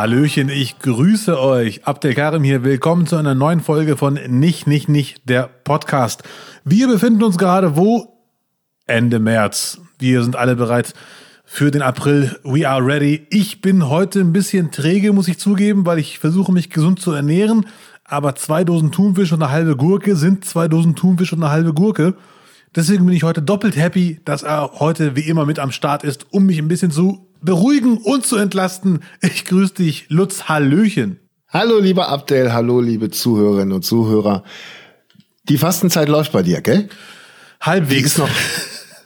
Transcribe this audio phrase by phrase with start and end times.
[0.00, 1.84] Hallöchen, ich grüße euch.
[1.84, 2.64] Abdel Karim hier.
[2.64, 6.22] Willkommen zu einer neuen Folge von Nicht, Nicht, Nicht, der Podcast.
[6.64, 8.16] Wir befinden uns gerade wo?
[8.86, 9.78] Ende März.
[9.98, 10.94] Wir sind alle bereit
[11.44, 12.34] für den April.
[12.44, 13.26] We are ready.
[13.28, 17.12] Ich bin heute ein bisschen träge, muss ich zugeben, weil ich versuche, mich gesund zu
[17.12, 17.66] ernähren.
[18.02, 21.74] Aber zwei Dosen Thunfisch und eine halbe Gurke sind zwei Dosen Thunfisch und eine halbe
[21.74, 22.14] Gurke.
[22.74, 26.32] Deswegen bin ich heute doppelt happy, dass er heute wie immer mit am Start ist,
[26.32, 29.00] um mich ein bisschen zu beruhigen und zu entlasten.
[29.20, 31.18] Ich grüße dich, Lutz Hallöchen.
[31.48, 34.44] Hallo, lieber Abdel, hallo, liebe Zuhörerinnen und Zuhörer.
[35.48, 36.88] Die Fastenzeit läuft bei dir, gell?
[37.60, 38.00] Halbwegs.
[38.00, 38.28] Die ist noch,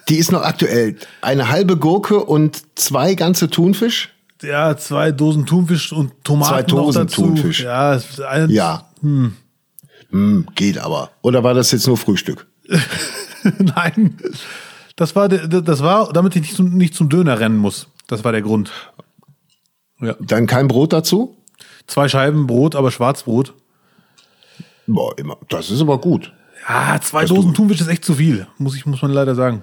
[0.09, 0.97] die ist noch aktuell.
[1.23, 4.11] Eine halbe Gurke und zwei ganze Thunfisch?
[4.43, 7.23] Ja, zwei Dosen Thunfisch und Tomaten Zwei Dosen noch dazu.
[7.23, 7.63] Thunfisch.
[7.63, 7.99] Ja,
[8.29, 8.91] ein, Ja.
[9.01, 10.47] Hm.
[10.55, 11.11] geht aber.
[11.23, 12.47] Oder war das jetzt nur Frühstück?
[13.59, 14.19] Nein.
[14.97, 17.89] Das war, das war, damit ich nicht zum, nicht zum Döner rennen muss.
[18.07, 18.73] Das war der Grund.
[20.01, 20.17] Ja.
[20.21, 21.37] Dann kein Brot dazu?
[21.87, 23.55] Zwei Scheiben Brot, aber Schwarzbrot.
[24.87, 25.39] Boah, immer.
[25.49, 26.33] Das ist aber gut.
[26.69, 28.47] Ja, zwei Dosen Thunfisch ist echt zu viel.
[28.59, 29.63] Muss ich, muss man leider sagen.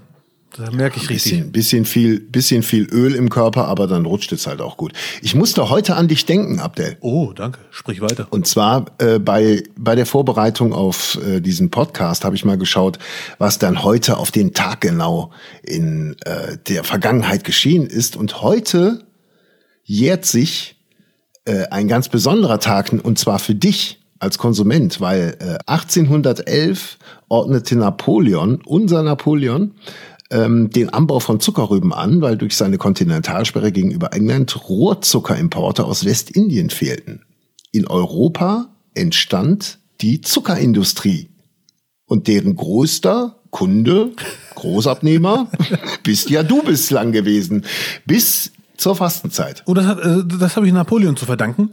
[0.58, 1.32] Da merke ich richtig.
[1.32, 4.92] Bisschen, bisschen viel, bisschen viel Öl im Körper, aber dann rutscht es halt auch gut.
[5.22, 6.98] Ich musste heute an dich denken, Abdel.
[7.00, 7.60] Oh, danke.
[7.70, 8.28] Sprich weiter.
[8.32, 13.00] Und zwar äh, bei, bei der Vorbereitung auf äh, diesen Podcast habe ich mal geschaut,
[13.38, 15.32] was dann heute auf den Tag genau
[15.64, 18.18] in äh, der Vergangenheit geschehen ist.
[18.18, 19.06] Und heute
[19.86, 20.76] jährt sich
[21.46, 27.76] äh, ein ganz besonderer Tag, und zwar für dich als Konsument, weil äh, 1811 ordnete
[27.76, 29.74] Napoleon, unser Napoleon,
[30.32, 36.70] ähm, den Anbau von Zuckerrüben an, weil durch seine Kontinentalsperre gegenüber England Rohrzuckerimporte aus Westindien
[36.70, 37.22] fehlten.
[37.72, 41.30] In Europa entstand die Zuckerindustrie.
[42.06, 44.12] Und deren größter Kunde,
[44.56, 45.50] Großabnehmer,
[46.04, 47.66] bist ja du bislang gewesen.
[48.06, 49.64] Bis zur Fastenzeit.
[49.68, 51.72] Oh, das, hat, äh, das habe ich Napoleon zu verdanken.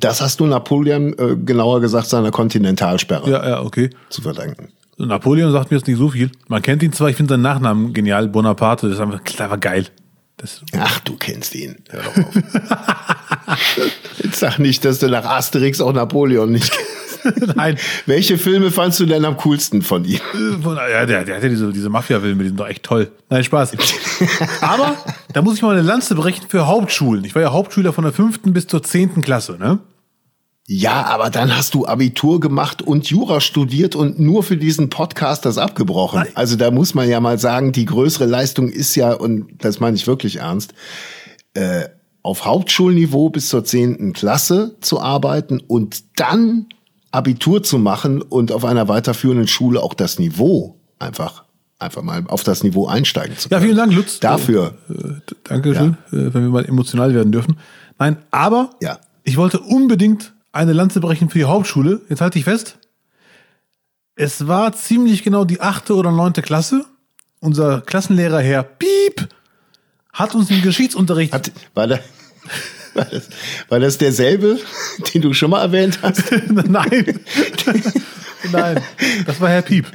[0.00, 3.90] Das hast du Napoleon, äh, genauer gesagt, seiner Kontinentalsperre Ja, ja, okay.
[4.10, 4.72] zu verdanken.
[4.98, 6.30] Napoleon sagt mir jetzt nicht so viel.
[6.48, 8.28] Man kennt ihn zwar, ich finde seinen Nachnamen genial.
[8.28, 9.86] Bonaparte, das ist einfach clever geil.
[10.36, 11.76] Das, Ach, du kennst ihn.
[11.90, 12.34] Hör doch auf.
[14.22, 16.98] Jetzt sag nicht, dass du nach Asterix auch Napoleon nicht kennst.
[17.56, 17.76] nein,
[18.06, 20.20] Welche Filme fandst du denn am coolsten von ihm?
[20.64, 23.10] Ja, der, der hat ja diese, diese Mafia-Filme, die sind doch echt toll.
[23.28, 23.72] Nein, Spaß.
[24.60, 24.96] Aber
[25.32, 27.24] da muss ich mal eine Lanze brechen für Hauptschulen.
[27.24, 29.78] Ich war ja Hauptschüler von der fünften bis zur zehnten Klasse, ne?
[30.70, 35.46] Ja, aber dann hast du Abitur gemacht und Jura studiert und nur für diesen Podcast
[35.46, 36.24] das abgebrochen.
[36.34, 39.96] Also da muss man ja mal sagen, die größere Leistung ist ja, und das meine
[39.96, 40.74] ich wirklich ernst,
[41.54, 41.88] äh,
[42.22, 46.66] auf Hauptschulniveau bis zur zehnten Klasse zu arbeiten und dann
[47.12, 51.44] Abitur zu machen und auf einer weiterführenden Schule auch das Niveau einfach,
[51.78, 53.68] einfach mal auf das Niveau einsteigen zu Ja, können.
[53.68, 54.20] vielen Dank, Lutz.
[54.20, 54.74] Dafür.
[54.90, 57.56] Äh, Dankeschön, äh, wenn wir mal emotional werden dürfen.
[57.98, 58.98] Nein, aber Ja.
[59.24, 62.00] ich wollte unbedingt eine Lanze brechen für die Hauptschule.
[62.08, 62.78] Jetzt halte ich fest.
[64.16, 66.84] Es war ziemlich genau die achte oder neunte Klasse.
[67.40, 69.28] Unser Klassenlehrer Herr Piep
[70.12, 72.00] hat uns im Geschichtsunterricht Hat, war, da,
[72.94, 73.28] war, das,
[73.68, 74.58] war das derselbe,
[75.14, 76.24] den du schon mal erwähnt hast?
[76.48, 77.20] Nein.
[78.52, 78.82] Nein,
[79.26, 79.86] das war Herr Piep.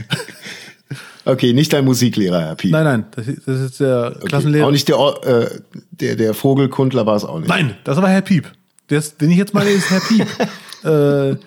[1.25, 2.71] Okay, nicht dein Musiklehrer, Herr Piep.
[2.71, 4.27] Nein, nein, das, ist- das ist der Okay.
[4.27, 4.67] Klassenlehrer.
[4.67, 5.59] Auch nicht der, äh,
[5.91, 7.47] der, der Vogelkundler war es auch nicht.
[7.49, 8.49] Nein, das war Herr Piep.
[8.89, 10.27] Der ist, den ich jetzt meine, ist Herr Piep.
[10.83, 11.37] äh,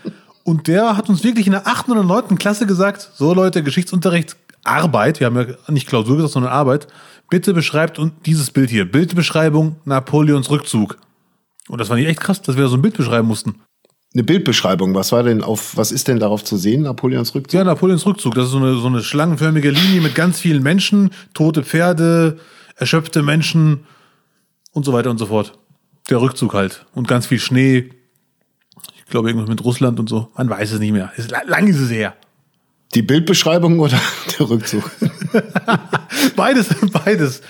[0.45, 1.89] und der hat uns wirklich in der 8.
[1.89, 2.39] oder 9.
[2.39, 6.87] Klasse gesagt, so Leute, Geschichtsunterricht, Arbeit, wir haben ja nicht Klausur gesagt, sondern Arbeit,
[7.31, 8.91] bitte beschreibt uns dieses Bild hier.
[8.91, 10.99] Bildbeschreibung Napoleons Rückzug.
[11.69, 13.57] Und das war nicht echt krass, dass wir so ein Bild beschreiben mussten.
[14.15, 17.53] Eine Bildbeschreibung, was war denn auf, was ist denn darauf zu sehen, Napoleons Rückzug?
[17.53, 21.11] Ja, Napoleons Rückzug, das ist so eine, so eine schlangenförmige Linie mit ganz vielen Menschen,
[21.35, 22.39] tote Pferde,
[22.77, 23.85] erschöpfte Menschen
[24.73, 25.59] und so weiter und so fort.
[26.11, 26.87] Der Rückzug halt.
[26.95, 27.91] Und ganz viel Schnee.
[28.99, 30.31] Ich glaube, irgendwas mit Russland und so.
[30.37, 31.13] Man weiß es nicht mehr.
[31.17, 32.15] Ist, lang ist es her.
[32.95, 33.99] Die Bildbeschreibung oder
[34.39, 34.91] der Rückzug?
[36.37, 37.43] Beides, beides.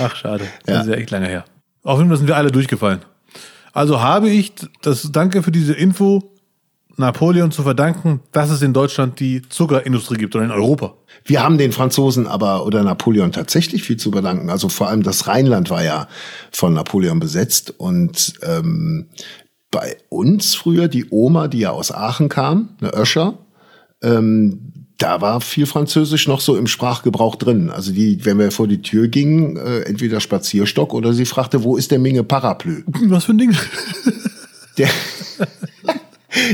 [0.00, 0.46] Ach, schade.
[0.64, 0.80] Das Ja.
[0.82, 1.44] ist ja echt lange her.
[1.82, 3.00] Auf jeden Fall sind wir alle durchgefallen.
[3.72, 4.52] Also habe ich
[4.82, 6.33] das, danke für diese Info,
[6.96, 10.94] Napoleon zu verdanken, dass es in Deutschland die Zuckerindustrie gibt oder in Europa.
[11.24, 14.50] Wir haben den Franzosen aber oder Napoleon tatsächlich viel zu bedanken.
[14.50, 16.08] Also vor allem das Rheinland war ja
[16.52, 19.08] von Napoleon besetzt und ähm,
[19.70, 23.38] bei uns früher die Oma, die ja aus Aachen kam, eine Öscher,
[24.02, 27.70] ähm, da war viel Französisch noch so im Sprachgebrauch drin.
[27.70, 31.76] Also die, wenn wir vor die Tür gingen, äh, entweder Spazierstock oder sie fragte, wo
[31.76, 32.84] ist der Minge Paraplü?
[33.08, 33.56] Was für ein Ding?
[34.78, 34.88] Der,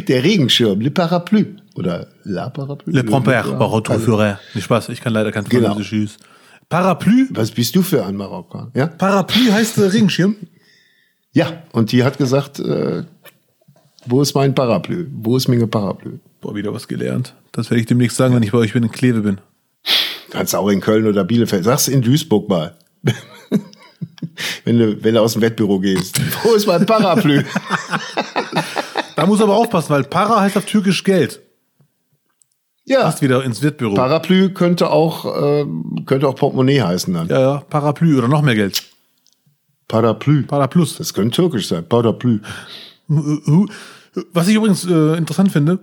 [0.09, 1.57] der Regenschirm, le Parapluie.
[1.75, 2.95] Oder la Parapluie.
[2.95, 3.23] Le par
[3.73, 4.39] retour also- Führer.
[4.55, 5.69] Nicht Spaß, ich kann leider kein Genau.
[5.69, 5.91] Französisch.
[5.91, 6.17] Tschüss.
[6.69, 7.27] Parapluie?
[7.31, 8.71] Was bist du für ein Marokkaner?
[8.75, 8.87] Ja?
[8.87, 10.37] Parapluie heißt äh, Regenschirm?
[11.33, 13.05] Ja, und die hat gesagt, äh,
[14.05, 15.07] wo ist mein Parapluie?
[15.13, 16.19] Wo ist mein Parapluie?
[16.41, 17.35] Boah, wieder was gelernt.
[17.53, 19.39] Das werde ich demnächst sagen, wenn ich bei euch bin in Kleve bin.
[20.31, 21.63] Kannst auch in Köln oder Bielefeld.
[21.63, 22.77] Sag's in Duisburg mal.
[24.65, 26.21] wenn, du, wenn du aus dem Wettbüro gehst.
[26.43, 27.45] Wo ist mein Parapluie?
[29.21, 31.43] Da muss aber aufpassen, weil Para heißt auf Türkisch Geld.
[32.87, 33.03] Ja.
[33.03, 33.95] Passt wieder ins Wettbüro.
[33.95, 35.67] Parapluie könnte auch, äh,
[36.07, 37.29] könnte auch Portemonnaie heißen dann.
[37.29, 38.83] Ja, ja, Parapluie oder noch mehr Geld.
[39.89, 40.45] Parapluie.
[40.45, 40.97] Paraplus.
[40.97, 41.87] Das könnte türkisch sein.
[41.87, 42.41] Parapluie.
[44.33, 45.81] Was ich übrigens äh, interessant finde,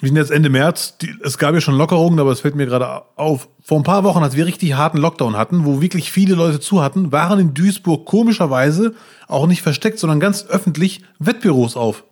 [0.00, 2.66] wir sind jetzt Ende März, die, es gab ja schon Lockerungen, aber es fällt mir
[2.66, 3.48] gerade auf.
[3.62, 6.82] Vor ein paar Wochen, als wir richtig harten Lockdown hatten, wo wirklich viele Leute zu
[6.82, 8.94] hatten, waren in Duisburg komischerweise
[9.28, 12.02] auch nicht versteckt, sondern ganz öffentlich Wettbüros auf.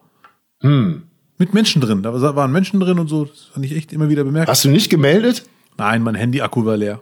[0.61, 1.03] Hm.
[1.39, 2.03] Mit Menschen drin.
[2.03, 3.27] Da waren Menschen drin und so.
[3.27, 4.49] Das fand ich echt immer wieder bemerkt.
[4.49, 5.45] Hast du nicht gemeldet?
[5.77, 7.01] Nein, mein Handy-Akku war leer.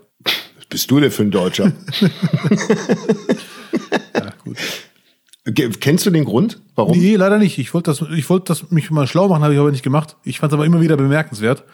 [0.57, 1.73] Was bist du denn für ein Deutscher?
[4.15, 4.59] ja, gut.
[5.81, 6.61] Kennst du den Grund?
[6.75, 6.99] Warum?
[6.99, 7.59] Nee, leider nicht.
[7.59, 10.17] Ich wollte das, ich wollte das mich mal schlau machen, habe ich aber nicht gemacht.
[10.25, 11.65] Ich fand es aber immer wieder bemerkenswert,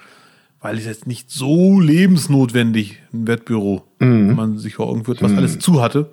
[0.61, 4.29] weil es jetzt nicht so lebensnotwendig ein Wettbüro, mhm.
[4.29, 5.39] wenn man sich vor führt, was mhm.
[5.39, 6.11] alles zu hatte.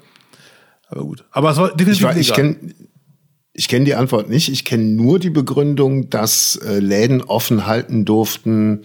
[0.87, 1.25] Aber gut.
[1.31, 2.09] Aber es war definitiv.
[2.11, 2.55] Ich, ich kenne
[3.53, 4.49] ich kenn die Antwort nicht.
[4.49, 8.83] Ich kenne nur die Begründung, dass äh, Läden offen halten durften,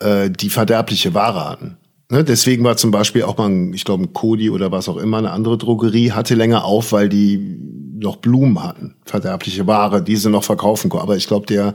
[0.00, 1.76] äh, die verderbliche Ware hatten.
[2.10, 5.18] Ne, deswegen war zum Beispiel auch mal, ich glaube, ein Kodi oder was auch immer,
[5.18, 7.58] eine andere Drogerie hatte länger auf, weil die
[7.98, 11.02] noch Blumen hatten, verderbliche Ware, die sie noch verkaufen konnten.
[11.02, 11.74] Aber ich glaube, der,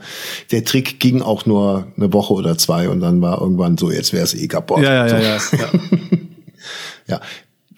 [0.52, 4.14] der Trick ging auch nur eine Woche oder zwei und dann war irgendwann so, jetzt
[4.14, 4.82] wäre es eh kaputt.
[4.82, 5.16] Ja, ja, so.
[5.16, 5.70] ja, ja, ja.
[7.08, 7.22] ja.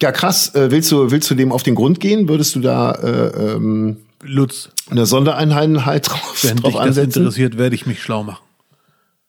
[0.00, 0.54] Ja, krass.
[0.54, 2.28] Äh, willst du, willst du dem auf den Grund gehen?
[2.28, 4.70] Würdest du da äh, ähm, Lutz.
[4.90, 7.06] eine Sondereinheit drauf, Wenn drauf dich ansetzen?
[7.08, 8.42] das interessiert, werde ich mich schlau machen.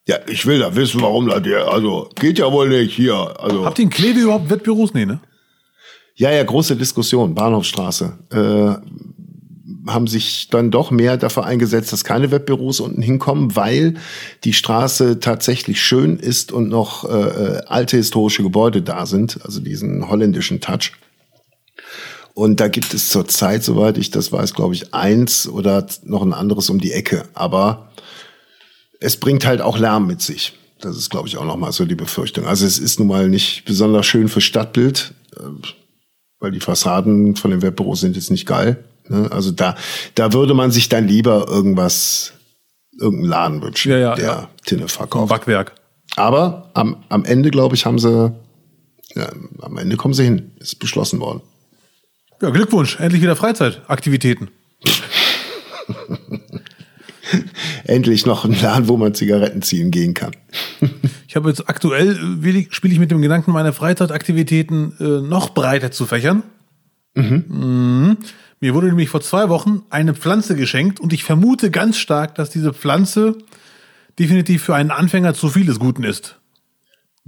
[0.07, 3.35] Ja, ich will da wissen, warum da der, also geht ja wohl nicht hier.
[3.39, 4.93] Also Habt ihr in Kleve überhaupt Wettbüros?
[4.93, 5.19] Nee, ne?
[6.15, 8.17] Ja, ja, große Diskussion, Bahnhofstraße.
[8.31, 8.87] Äh,
[9.91, 13.95] haben sich dann doch mehr dafür eingesetzt, dass keine Webbüros unten hinkommen, weil
[14.43, 19.59] die Straße tatsächlich schön ist und noch äh, äh, alte historische Gebäude da sind, also
[19.59, 20.93] diesen holländischen Touch.
[22.37, 26.33] Und da gibt es zurzeit, soweit ich das weiß, glaube ich, eins oder noch ein
[26.33, 27.23] anderes um die Ecke.
[27.33, 27.89] Aber
[28.99, 30.53] es bringt halt auch Lärm mit sich.
[30.79, 32.45] Das ist, glaube ich, auch nochmal so die Befürchtung.
[32.45, 35.45] Also es ist nun mal nicht besonders schön für Stadtbild, äh,
[36.39, 38.83] weil die Fassaden von den Webbüros sind jetzt nicht geil.
[39.07, 39.31] Ne?
[39.31, 39.75] Also da,
[40.13, 42.33] da würde man sich dann lieber irgendwas,
[42.99, 44.49] irgendeinen Laden wünschen, Ja, ja, der ja.
[44.63, 45.29] Tinne verkauft.
[45.29, 45.73] Backwerk.
[46.15, 48.31] Aber am, am Ende, glaube ich, haben sie,
[49.15, 49.27] ja,
[49.59, 50.51] am Ende kommen sie hin.
[50.59, 51.41] Ist beschlossen worden.
[52.41, 52.99] Ja, Glückwunsch.
[52.99, 54.49] Endlich wieder Freizeitaktivitäten.
[57.85, 60.31] Endlich noch ein Laden, wo man Zigaretten ziehen gehen kann.
[61.27, 65.91] Ich habe jetzt aktuell, äh, spiele ich mit dem Gedanken, meine Freizeitaktivitäten äh, noch breiter
[65.91, 66.43] zu fächern.
[67.15, 68.17] Mhm.
[68.59, 72.49] Mir wurde nämlich vor zwei Wochen eine Pflanze geschenkt und ich vermute ganz stark, dass
[72.49, 73.37] diese Pflanze
[74.19, 76.37] definitiv für einen Anfänger zu viel des Guten ist.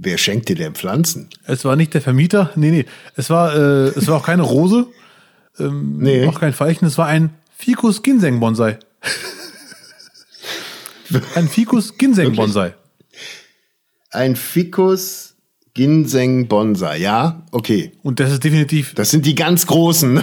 [0.02, 1.28] Wer schenkt dir denn Pflanzen?
[1.44, 2.86] Es war nicht der Vermieter, nee, nee.
[3.16, 4.86] Es war, äh, es war auch keine Rose,
[5.58, 6.26] ähm, Nee.
[6.26, 8.78] auch kein Veilchen, es war ein Ficus Ginseng Bonsai.
[11.34, 12.74] ein Ficus Ginseng Bonsai.
[14.10, 15.34] Ein Ficus
[15.74, 16.98] Ginseng Bonsai.
[16.98, 17.92] Ja, okay.
[18.02, 20.22] Und das ist definitiv, Das sind die ganz großen.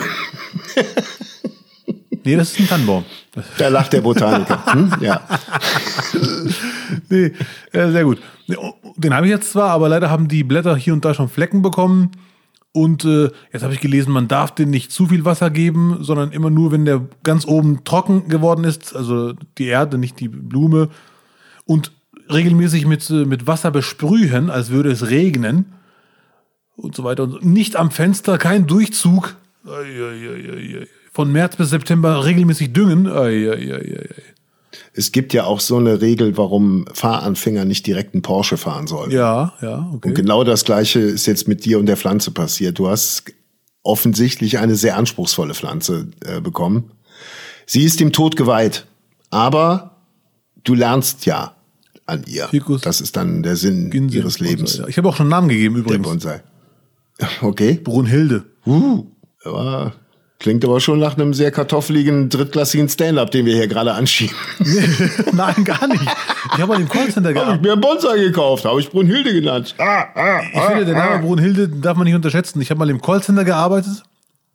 [2.27, 3.05] nee, das ist ein Tannenbaum.
[3.57, 4.63] Da lacht der Botaniker.
[4.73, 4.91] Hm?
[5.01, 5.21] Ja.
[7.09, 7.31] Nee,
[7.71, 8.19] äh, sehr gut.
[8.97, 11.61] Den habe ich jetzt zwar, aber leider haben die Blätter hier und da schon Flecken
[11.61, 12.11] bekommen.
[12.73, 16.31] Und äh, jetzt habe ich gelesen, man darf den nicht zu viel Wasser geben, sondern
[16.31, 20.89] immer nur, wenn der ganz oben trocken geworden ist, also die Erde, nicht die Blume.
[21.65, 21.91] Und
[22.31, 25.73] regelmäßig mit, äh, mit Wasser besprühen, als würde es regnen.
[26.75, 27.23] Und so weiter.
[27.23, 27.39] Und so.
[27.41, 29.35] nicht am Fenster, kein Durchzug.
[31.17, 33.07] Von März bis September regelmäßig düngen.
[33.07, 34.09] Ei, ei, ei.
[34.93, 39.09] Es gibt ja auch so eine Regel, warum Fahranfänger nicht direkt einen Porsche fahren sollen.
[39.09, 40.09] Ja, ja, okay.
[40.09, 42.77] Und genau das Gleiche ist jetzt mit dir und der Pflanze passiert.
[42.77, 43.33] Du hast
[43.81, 46.91] offensichtlich eine sehr anspruchsvolle Pflanze äh, bekommen.
[47.65, 48.85] Sie ist dem Tod geweiht,
[49.31, 49.97] aber
[50.63, 51.55] du lernst ja
[52.05, 52.47] an ihr.
[52.49, 54.73] Ficus das ist dann der Sinn Ginseng ihres Lebens.
[54.73, 54.87] Bonsai, ja.
[54.89, 56.07] Ich habe auch schon einen Namen gegeben Der übrigens.
[56.07, 56.43] Bonsai.
[57.41, 57.79] Okay.
[57.83, 58.43] Brunhilde.
[58.67, 59.07] Uh,
[59.43, 59.93] aber
[60.39, 64.35] klingt aber schon nach einem sehr kartoffeligen, drittklassigen Stand-up, den wir hier gerade anschieben.
[65.33, 66.03] Nein, gar nicht.
[66.03, 69.75] Ich habe mal im Callcenter Habe ich mir einen Bonsai gekauft, habe ich Brunhilde genannt.
[69.77, 72.61] Ah, ah, Ich finde, der Name Brunhilde darf man nicht unterschätzen.
[72.61, 74.03] Ich habe mal im Callcenter gearbeitet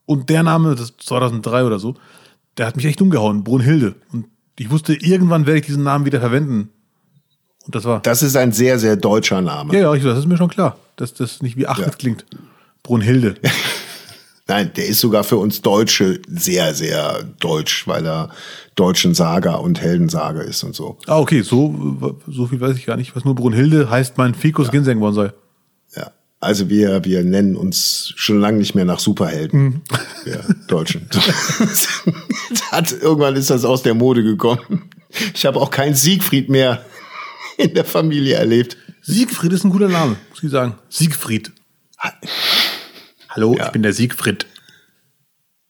[0.06, 1.94] und der Name, das ist 2003 oder so,
[2.58, 3.44] der hat mich echt umgehauen.
[3.44, 3.94] Brunhilde.
[4.12, 4.26] Und
[4.58, 6.68] ich wusste, irgendwann werde ich diesen Namen wieder verwenden.
[7.64, 8.00] Und das war.
[8.00, 9.72] Das ist ein sehr, sehr deutscher Name.
[9.74, 11.92] Ja, ja, das ist mir schon klar, dass das nicht wie Achmed Ja.
[11.92, 12.24] klingt.
[12.82, 13.34] Brunhilde.
[14.52, 18.28] Nein, der ist sogar für uns Deutsche sehr, sehr deutsch, weil er
[18.75, 20.99] deutschen Saga und Heldensaga ist und so.
[21.06, 23.16] Ah, okay, so, so viel weiß ich gar nicht.
[23.16, 24.73] Was nur Brunhilde heißt mein Ficus ja.
[24.73, 25.32] Ginseng Bonsai.
[25.97, 26.12] Ja.
[26.38, 29.62] Also wir, wir nennen uns schon lange nicht mehr nach Superhelden.
[29.62, 29.80] Mhm.
[30.25, 31.09] Wir Deutschen.
[32.71, 34.90] Hat, irgendwann ist das aus der Mode gekommen.
[35.35, 36.85] Ich habe auch keinen Siegfried mehr
[37.56, 38.76] in der Familie erlebt.
[39.00, 40.75] Siegfried ist ein guter Name, muss ich sagen.
[40.90, 41.52] Siegfried.
[43.34, 43.66] Hallo, ja.
[43.66, 44.46] ich bin der Siegfried.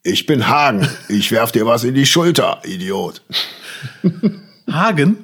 [0.02, 0.88] Ich bin Hagen.
[1.08, 3.22] Ich werf dir was in die Schulter, Idiot.
[4.70, 5.18] Hagen?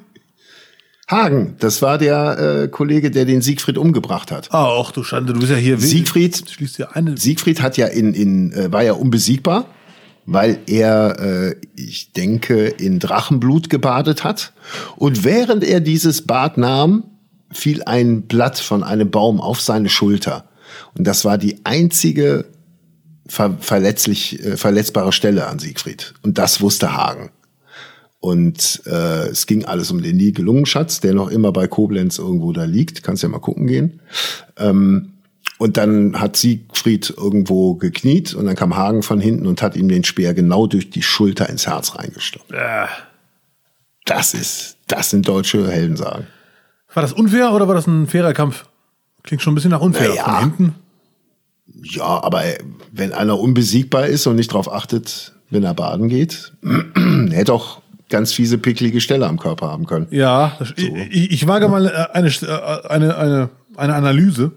[1.11, 4.52] Hagen, das war der äh, Kollege, der den Siegfried umgebracht hat.
[4.52, 5.78] Ah, ach du Schande, du bist ja hier.
[5.78, 7.16] Siegfried, schließt ja eine.
[7.16, 9.66] Siegfried hat ja in, in äh, war ja unbesiegbar,
[10.25, 14.52] weil er, äh, ich denke, in Drachenblut gebadet hat.
[14.95, 17.02] Und während er dieses Bad nahm,
[17.50, 20.48] fiel ein Blatt von einem Baum auf seine Schulter.
[20.99, 22.47] Und das war die einzige
[23.26, 26.14] ver verletzlich, äh, verletzbare Stelle an Siegfried.
[26.23, 27.31] Und das wusste Hagen.
[28.21, 32.64] Und äh, es ging alles um den Nibelungenschatz, der noch immer bei Koblenz irgendwo da
[32.64, 33.05] liegt.
[33.05, 34.00] Kannst ja mal gucken gehen.
[34.57, 35.12] Ähm,
[35.59, 39.88] und dann hat Siegfried irgendwo gekniet und dann kam Hagen von hinten und hat ihm
[39.88, 42.52] den Speer genau durch die Schulter ins Herz reingestoppt.
[42.52, 42.87] Äh.
[44.05, 46.26] Das ist, das sind deutsche Heldensagen.
[46.95, 48.67] War das unfair oder war das ein fairer Kampf?
[49.23, 50.09] Klingt schon ein bisschen nach unfair.
[50.09, 50.25] Naja.
[50.25, 50.75] Von hinten.
[51.75, 52.43] Ja, aber
[52.93, 56.53] wenn einer unbesiegbar ist und nicht darauf achtet, wenn er baden geht,
[57.31, 60.07] hätte auch ganz fiese, picklige Stelle am Körper haben können.
[60.11, 60.65] Ja, so.
[60.77, 64.53] ich, ich, wage mal äh, eine, äh, eine, eine, eine Analyse.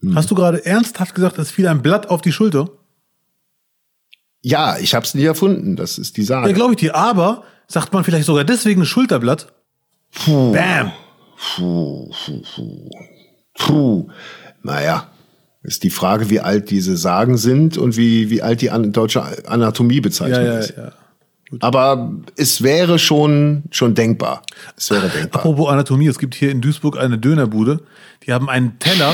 [0.00, 0.14] Hm.
[0.14, 2.68] Hast du gerade ernsthaft gesagt, es fiel ein Blatt auf die Schulter?
[4.42, 5.76] Ja, ich habe es nie erfunden.
[5.76, 6.48] Das ist die Sache.
[6.48, 6.96] Ja, glaube ich dir.
[6.96, 9.52] Aber sagt man vielleicht sogar deswegen Schulterblatt?
[10.12, 10.52] Puh.
[10.52, 10.92] Bam.
[11.56, 12.90] Puh, puh, puh.
[13.54, 14.08] Puh.
[14.64, 15.11] Naja,
[15.62, 20.44] ist die Frage, wie alt diese Sagen sind und wie, wie alt die deutsche Anatomiebezeichnung
[20.44, 20.74] ja, ja, ist.
[20.76, 20.92] Ja.
[21.52, 21.62] Gut.
[21.62, 24.42] Aber es wäre schon, schon denkbar.
[24.76, 25.42] Es wäre denkbar.
[25.42, 27.80] Apropos Anatomie, es gibt hier in Duisburg eine Dönerbude.
[28.26, 29.12] Die haben einen Teller.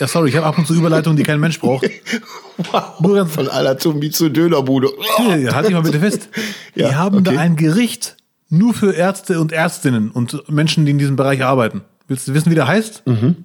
[0.00, 1.88] Ja, sorry, ich habe ab und zu Überleitungen, die kein Mensch braucht.
[2.72, 4.88] wow, von Anatomie zur Dönerbude.
[5.18, 6.28] Ja, halt dich mal bitte fest.
[6.74, 7.34] Die ja, haben okay.
[7.34, 8.16] da ein Gericht
[8.48, 11.82] nur für Ärzte und Ärztinnen und Menschen, die in diesem Bereich arbeiten.
[12.08, 13.06] Willst du wissen, wie der heißt?
[13.06, 13.44] Mhm.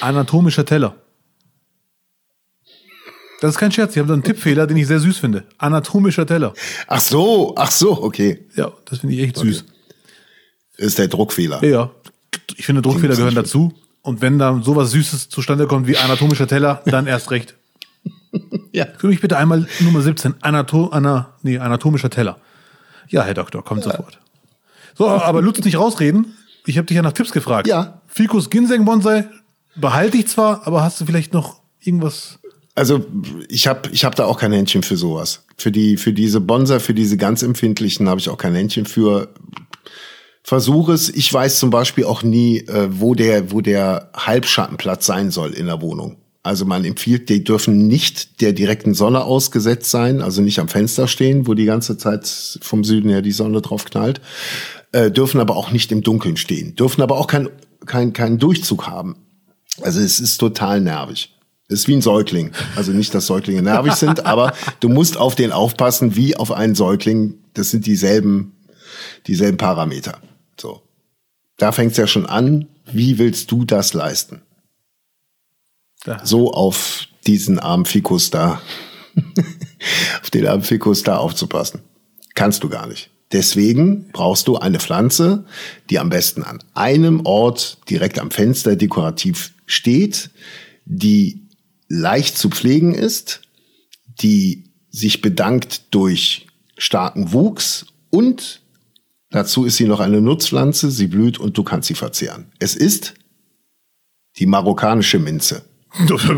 [0.00, 0.96] Anatomischer Teller.
[3.40, 3.92] Das ist kein Scherz.
[3.92, 5.44] Ich habe da einen Tippfehler, den ich sehr süß finde.
[5.58, 6.52] Anatomischer Teller.
[6.86, 8.46] Ach so, ach so, okay.
[8.54, 9.48] Ja, das finde ich echt okay.
[9.48, 9.64] süß.
[10.76, 11.64] Ist der Druckfehler.
[11.64, 11.90] Ja,
[12.56, 13.72] ich finde, Druckfehler gehören dazu.
[14.02, 17.54] Und wenn da sowas Süßes zustande kommt wie anatomischer Teller, dann erst recht.
[18.72, 18.86] ja.
[18.96, 20.36] Für mich bitte einmal Nummer 17.
[20.40, 22.38] Anato Ana nee, anatomischer Teller.
[23.08, 23.90] Ja, Herr Doktor, kommt ja.
[23.90, 24.18] sofort.
[24.96, 26.36] So, aber Lutz nicht rausreden.
[26.66, 27.66] Ich habe dich ja nach Tipps gefragt.
[27.66, 28.00] Ja.
[28.06, 29.28] Ficus Ginseng Bonsai
[29.76, 32.40] behalte ich zwar, aber hast du vielleicht noch irgendwas
[32.80, 33.04] also
[33.48, 35.44] ich habe ich hab da auch kein Händchen für sowas.
[35.56, 39.28] Für die für diese Bonsai, für diese ganz empfindlichen habe ich auch kein Händchen für.
[40.42, 41.10] Versuche es.
[41.10, 45.66] Ich weiß zum Beispiel auch nie, äh, wo der wo der Halbschattenplatz sein soll in
[45.66, 46.16] der Wohnung.
[46.42, 51.06] Also man empfiehlt, die dürfen nicht der direkten Sonne ausgesetzt sein, also nicht am Fenster
[51.06, 52.26] stehen, wo die ganze Zeit
[52.62, 54.22] vom Süden her die Sonne drauf knallt.
[54.92, 57.50] Äh, dürfen aber auch nicht im Dunkeln stehen, dürfen aber auch keinen
[57.84, 59.16] kein, kein Durchzug haben.
[59.82, 61.34] Also es ist total nervig.
[61.68, 62.50] Ist wie ein Säugling.
[62.74, 66.74] Also nicht, dass Säuglinge nervig sind, aber du musst auf den aufpassen, wie auf einen
[66.74, 67.38] Säugling.
[67.54, 68.56] Das sind dieselben,
[69.26, 70.18] dieselben Parameter.
[70.60, 70.82] So.
[71.56, 72.66] Da fängt's ja schon an.
[72.92, 74.42] Wie willst du das leisten?
[76.06, 76.24] Ja.
[76.24, 78.60] So auf diesen armen Fikus da,
[80.22, 81.82] auf den armen Fikus da aufzupassen.
[82.34, 83.10] Kannst du gar nicht.
[83.32, 85.44] Deswegen brauchst du eine Pflanze,
[85.88, 90.30] die am besten an einem Ort direkt am Fenster dekorativ steht,
[90.84, 91.48] die
[91.88, 93.42] leicht zu pflegen ist,
[94.06, 96.46] die sich bedankt durch
[96.76, 98.62] starken Wuchs und
[99.30, 102.52] dazu ist sie noch eine Nutzpflanze, sie blüht und du kannst sie verzehren.
[102.58, 103.14] Es ist
[104.38, 105.62] die marokkanische Minze.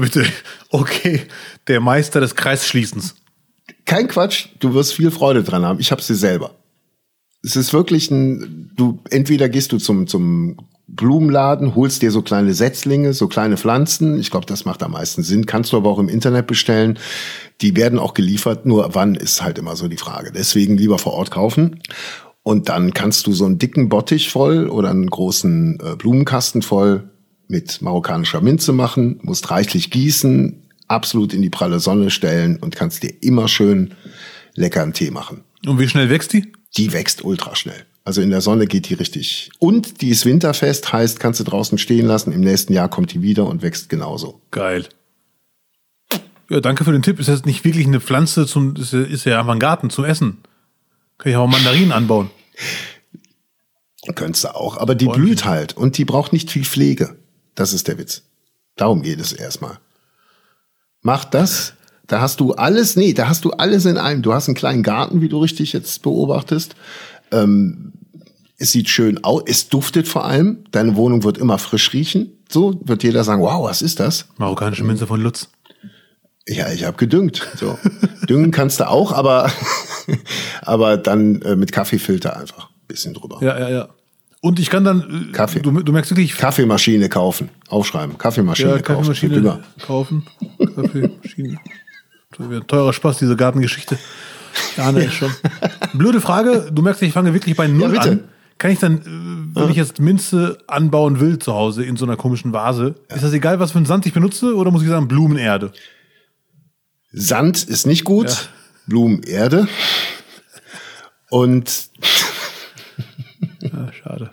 [0.00, 0.26] Bitte,
[0.70, 1.22] okay,
[1.68, 3.14] der Meister des Kreisschließens.
[3.84, 5.80] Kein Quatsch, du wirst viel Freude dran haben.
[5.80, 6.56] Ich habe sie selber.
[7.42, 10.56] Es ist wirklich ein, du entweder gehst du zum zum
[10.92, 14.20] Blumenladen, holst dir so kleine Setzlinge, so kleine Pflanzen.
[14.20, 15.46] Ich glaube, das macht am meisten Sinn.
[15.46, 16.98] Kannst du aber auch im Internet bestellen.
[17.62, 18.66] Die werden auch geliefert.
[18.66, 20.32] Nur wann ist halt immer so die Frage.
[20.32, 21.80] Deswegen lieber vor Ort kaufen.
[22.42, 27.08] Und dann kannst du so einen dicken Bottich voll oder einen großen äh, Blumenkasten voll
[27.48, 33.02] mit marokkanischer Minze machen, musst reichlich gießen, absolut in die pralle Sonne stellen und kannst
[33.02, 33.94] dir immer schön
[34.54, 35.44] leckeren Tee machen.
[35.66, 36.52] Und wie schnell wächst die?
[36.76, 37.86] Die wächst ultra schnell.
[38.04, 39.50] Also in der Sonne geht die richtig.
[39.58, 42.32] Und die ist winterfest, heißt, kannst du draußen stehen lassen.
[42.32, 44.40] Im nächsten Jahr kommt die wieder und wächst genauso.
[44.50, 44.88] Geil.
[46.48, 47.20] Ja, danke für den Tipp.
[47.20, 50.04] Ist das nicht wirklich eine Pflanze zum, ist ja, ist ja einfach ein Garten zum
[50.04, 50.38] Essen.
[51.18, 52.30] Kann ich auch Mandarinen anbauen.
[54.16, 55.22] Könntest du auch, aber die Bäumchen.
[55.22, 57.16] blüht halt und die braucht nicht viel Pflege.
[57.54, 58.22] Das ist der Witz.
[58.74, 59.78] Darum geht es erstmal.
[61.02, 61.74] Mach das,
[62.08, 64.22] da hast du alles, nee, da hast du alles in einem.
[64.22, 66.74] Du hast einen kleinen Garten, wie du richtig jetzt beobachtest.
[67.32, 67.92] Ähm,
[68.58, 70.64] es sieht schön aus, es duftet vor allem.
[70.70, 72.38] Deine Wohnung wird immer frisch riechen.
[72.48, 74.26] So wird jeder sagen, wow, was ist das?
[74.36, 75.48] Marokkanische Minze von Lutz.
[76.46, 77.48] Ja, ich habe gedüngt.
[77.56, 77.78] So.
[78.28, 79.50] Düngen kannst du auch, aber,
[80.62, 83.38] aber dann äh, mit Kaffeefilter einfach ein bisschen drüber.
[83.40, 83.88] Ja, ja, ja.
[84.40, 85.60] Und ich kann dann, äh, Kaffee.
[85.60, 87.48] Du, du merkst wirklich, Kaffeemaschine kaufen.
[87.68, 88.18] Aufschreiben.
[88.18, 88.96] Kaffeemaschine ja, kaufen.
[88.96, 89.60] Kaffeemaschine Dünger.
[89.84, 90.26] kaufen.
[90.58, 91.58] Kaffeemaschine.
[92.38, 93.98] Das wird ein teurer Spaß, diese Gartengeschichte.
[94.76, 95.30] Ja, ne, schon.
[95.94, 96.70] Blöde Frage.
[96.72, 98.10] Du merkst, ich fange wirklich bei Null bitte.
[98.10, 98.24] an.
[98.58, 102.16] Kann ich dann, äh, wenn ich jetzt Minze anbauen will zu Hause in so einer
[102.16, 105.08] komischen Vase, ist das egal, was für einen Sand ich benutze oder muss ich sagen
[105.08, 105.72] Blumenerde?
[107.12, 108.28] Sand ist nicht gut.
[108.28, 108.36] Ja.
[108.86, 109.68] Blumen, Erde.
[111.28, 111.90] Und,
[113.60, 114.30] Ja, schade.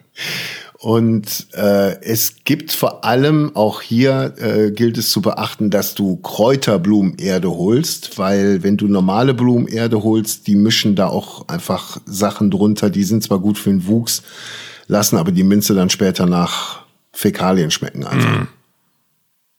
[0.81, 6.15] Und äh, es gibt vor allem auch hier äh, gilt es zu beachten, dass du
[6.15, 12.89] Kräuterblumenerde holst, weil wenn du normale Blumenerde holst, die mischen da auch einfach Sachen drunter,
[12.89, 14.23] die sind zwar gut für den Wuchs,
[14.87, 18.47] lassen aber die Minze dann später nach Fäkalien schmecken einfach.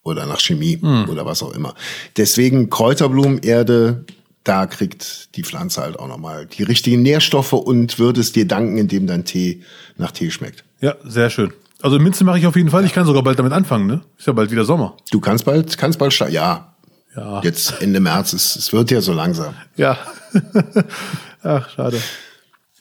[0.03, 1.75] Oder nach Chemie oder was auch immer.
[2.17, 4.07] Deswegen Kräuterblumenerde,
[4.51, 8.79] da kriegt die Pflanze halt auch nochmal die richtigen Nährstoffe und würde es dir danken,
[8.79, 9.63] indem dein Tee
[9.97, 10.65] nach Tee schmeckt.
[10.81, 11.53] Ja, sehr schön.
[11.83, 12.85] Also Minze mache ich auf jeden Fall.
[12.85, 14.01] Ich kann sogar bald damit anfangen, ne?
[14.19, 14.97] Ist ja bald wieder Sommer.
[15.13, 16.35] Du kannst bald, kannst bald starten.
[16.35, 16.75] Ja,
[17.17, 17.41] Ja.
[17.45, 19.55] jetzt Ende März, es, es wird ja so langsam.
[19.77, 19.97] Ja.
[21.43, 22.01] Ach, schade.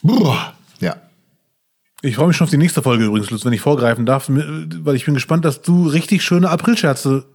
[0.01, 0.53] Boah.
[0.79, 0.95] Ja.
[2.01, 4.95] Ich freue mich schon auf die nächste Folge übrigens, Lutz, wenn ich vorgreifen darf, weil
[4.95, 7.25] ich bin gespannt, dass du richtig schöne Aprilscherze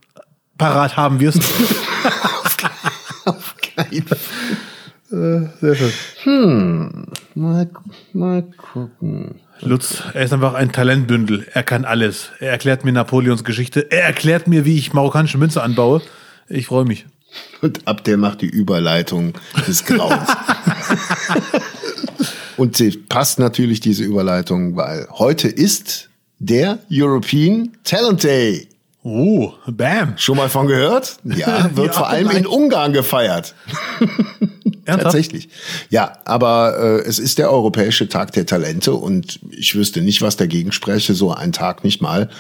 [0.59, 1.41] parat haben wirst.
[5.11, 7.07] Sehr schön.
[7.35, 7.71] Mal,
[8.13, 9.41] mal gucken.
[9.61, 11.47] Lutz, er ist einfach ein Talentbündel.
[11.53, 12.31] Er kann alles.
[12.41, 13.91] Er erklärt mir Napoleons Geschichte.
[13.91, 16.03] Er erklärt mir, wie ich marokkanische Münze anbaue.
[16.49, 17.07] Ich freue mich.
[17.63, 19.35] Und Abdel macht die Überleitung
[19.67, 20.29] des Grauens.
[22.57, 28.69] Und sie passt natürlich diese Überleitung, weil heute ist der European Talent Day.
[29.07, 30.17] Oh, bam.
[30.17, 31.19] Schon mal von gehört?
[31.25, 33.55] Ja, wird Ja, vor allem in Ungarn gefeiert.
[34.87, 35.51] Tatsächlich.
[35.91, 40.37] Ja, aber äh, es ist der Europäische Tag der Talente und ich wüsste nicht, was
[40.37, 42.31] dagegen spräche, so einen Tag nicht mal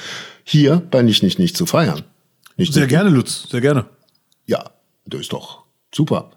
[0.42, 2.00] hier bei Nicht, Nicht, Nicht zu feiern.
[2.56, 3.46] Nicht, Sehr nicht, gerne, Lutz.
[3.50, 3.84] Sehr gerne.
[4.46, 4.64] Ja,
[5.04, 6.30] das ist doch super.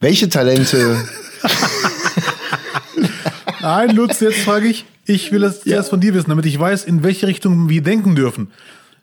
[0.00, 1.04] Welche Talente
[3.60, 4.86] Nein, Lutz, jetzt frage ich.
[5.06, 8.16] Ich will das zuerst von dir wissen, damit ich weiß, in welche Richtung wir denken
[8.16, 8.50] dürfen.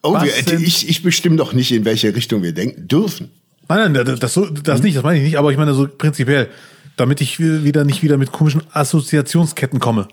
[0.05, 3.31] Oh, wir, ich, ich bestimme doch nicht, in welche Richtung wir denken dürfen.
[3.67, 6.49] Nein, nein, das, das, das nicht, das meine ich nicht, aber ich meine so prinzipiell,
[6.97, 10.07] damit ich wieder nicht wieder mit komischen Assoziationsketten komme.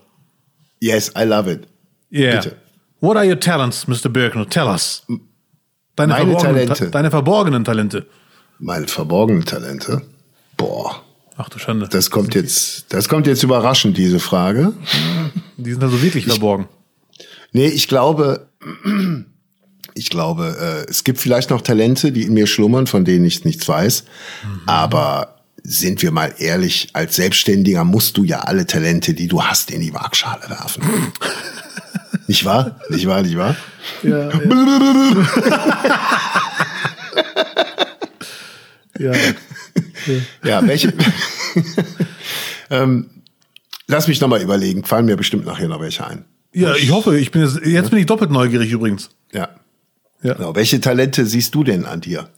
[0.80, 1.68] Yes, I love it.
[2.10, 2.36] Yeah.
[2.36, 2.56] Bitte.
[3.00, 4.08] What are your talents, Mr.
[4.08, 4.48] Birkner?
[4.48, 5.04] Tell us.
[5.96, 6.84] Deine, Meine verborgenen, Talente.
[6.84, 8.06] Ta deine verborgenen Talente.
[8.58, 10.02] Meine verborgenen Talente.
[10.56, 11.02] Boah,
[11.36, 11.88] Ach du Schande.
[11.88, 14.72] das kommt jetzt, das kommt jetzt überraschend, diese Frage.
[15.56, 16.68] Die sind also wirklich verborgen.
[17.52, 18.48] Nee, ich glaube,
[19.94, 23.44] ich glaube, äh, es gibt vielleicht noch Talente, die in mir schlummern, von denen ich
[23.44, 24.04] nichts weiß.
[24.66, 29.70] Aber sind wir mal ehrlich, als Selbstständiger musst du ja alle Talente, die du hast,
[29.70, 30.82] in die Waagschale werfen.
[32.26, 32.80] nicht wahr?
[32.88, 33.22] Nicht wahr?
[33.22, 33.56] Nicht wahr?
[34.02, 34.30] Ja,
[38.98, 39.12] ja.
[40.44, 40.92] Ja, welche?
[42.70, 43.10] ähm,
[43.86, 44.84] lass mich nochmal überlegen.
[44.84, 46.24] Fallen mir bestimmt nachher noch welche ein.
[46.52, 49.10] ja, ich hoffe, ich bin jetzt, jetzt bin ich doppelt neugierig übrigens.
[49.32, 49.48] Ja.
[50.22, 50.34] Ja.
[50.34, 50.54] Genau.
[50.54, 52.28] Welche Talente siehst du denn an dir?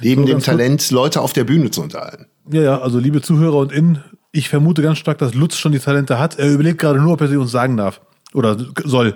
[0.00, 0.40] Neben So, dem.
[0.40, 2.26] Talent, Leute auf der Bühne zu unterhalten.
[2.50, 5.78] Ja, ja, also liebe Zuhörer und Innen, ich vermute ganz stark, dass Lutz schon die
[5.78, 6.38] Talente hat.
[6.38, 8.00] Er überlegt gerade nur, ob er sie uns sagen darf.
[8.34, 9.14] Oder soll.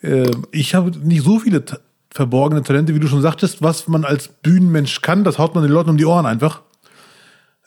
[0.00, 1.78] Äh, ich habe nicht so viele ta
[2.14, 5.72] verborgene Talente, wie du schon sagtest, was man als Bühnenmensch kann, das haut man den
[5.72, 6.60] Leuten um die Ohren einfach.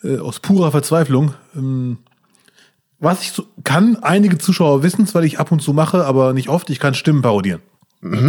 [0.04, 1.34] Äh, aus purer Verzweiflung.
[1.56, 1.98] Ähm,
[3.00, 6.32] was ich so kann, einige Zuschauer wissen es, weil ich ab und zu mache, aber
[6.32, 7.60] nicht oft, ich kann Stimmen parodieren.
[8.02, 8.20] Ich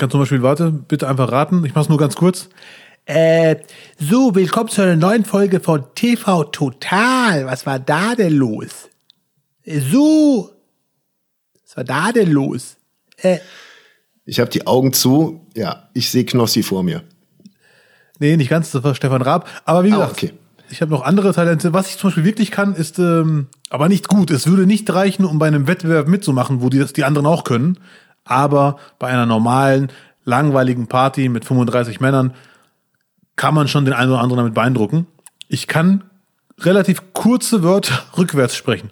[0.00, 2.48] kann zum Beispiel, warte, bitte einfach raten, ich mach's nur ganz kurz.
[3.04, 3.56] Äh,
[3.98, 7.46] so, willkommen zu einer neuen Folge von TV Total.
[7.46, 8.88] Was war da denn los?
[9.64, 10.50] Äh, So,
[11.64, 12.76] was war da denn los?
[13.18, 13.38] Äh,
[14.24, 15.46] Ich habe die Augen zu.
[15.54, 17.02] Ja, ich sehe Knossi vor mir.
[18.18, 19.48] nee, nicht ganz, das war Stefan Raab.
[19.64, 20.32] Aber wie Ah, gesagt, okay.
[20.70, 21.72] ich habe noch andere Talente.
[21.74, 24.30] Was ich zum Beispiel wirklich kann, ist, ähm, aber nicht gut.
[24.30, 27.44] Es würde nicht reichen, um bei einem Wettbewerb mitzumachen, wo die, das die anderen auch
[27.44, 27.78] können.
[28.24, 29.90] Aber bei einer normalen,
[30.24, 32.34] langweiligen Party mit 35 Männern
[33.36, 35.06] kann man schon den einen oder anderen damit beeindrucken.
[35.48, 36.04] Ich kann
[36.58, 38.90] relativ kurze Wörter rückwärts sprechen.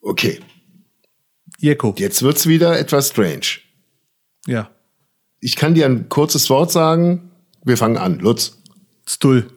[0.00, 0.40] Okay,
[1.58, 1.94] Jeko.
[1.98, 3.60] jetzt wird's wieder etwas strange.
[4.46, 4.70] Ja.
[5.40, 7.30] Ich kann dir ein kurzes Wort sagen.
[7.64, 8.18] Wir fangen an.
[8.18, 8.58] Lutz.
[9.08, 9.50] Stull.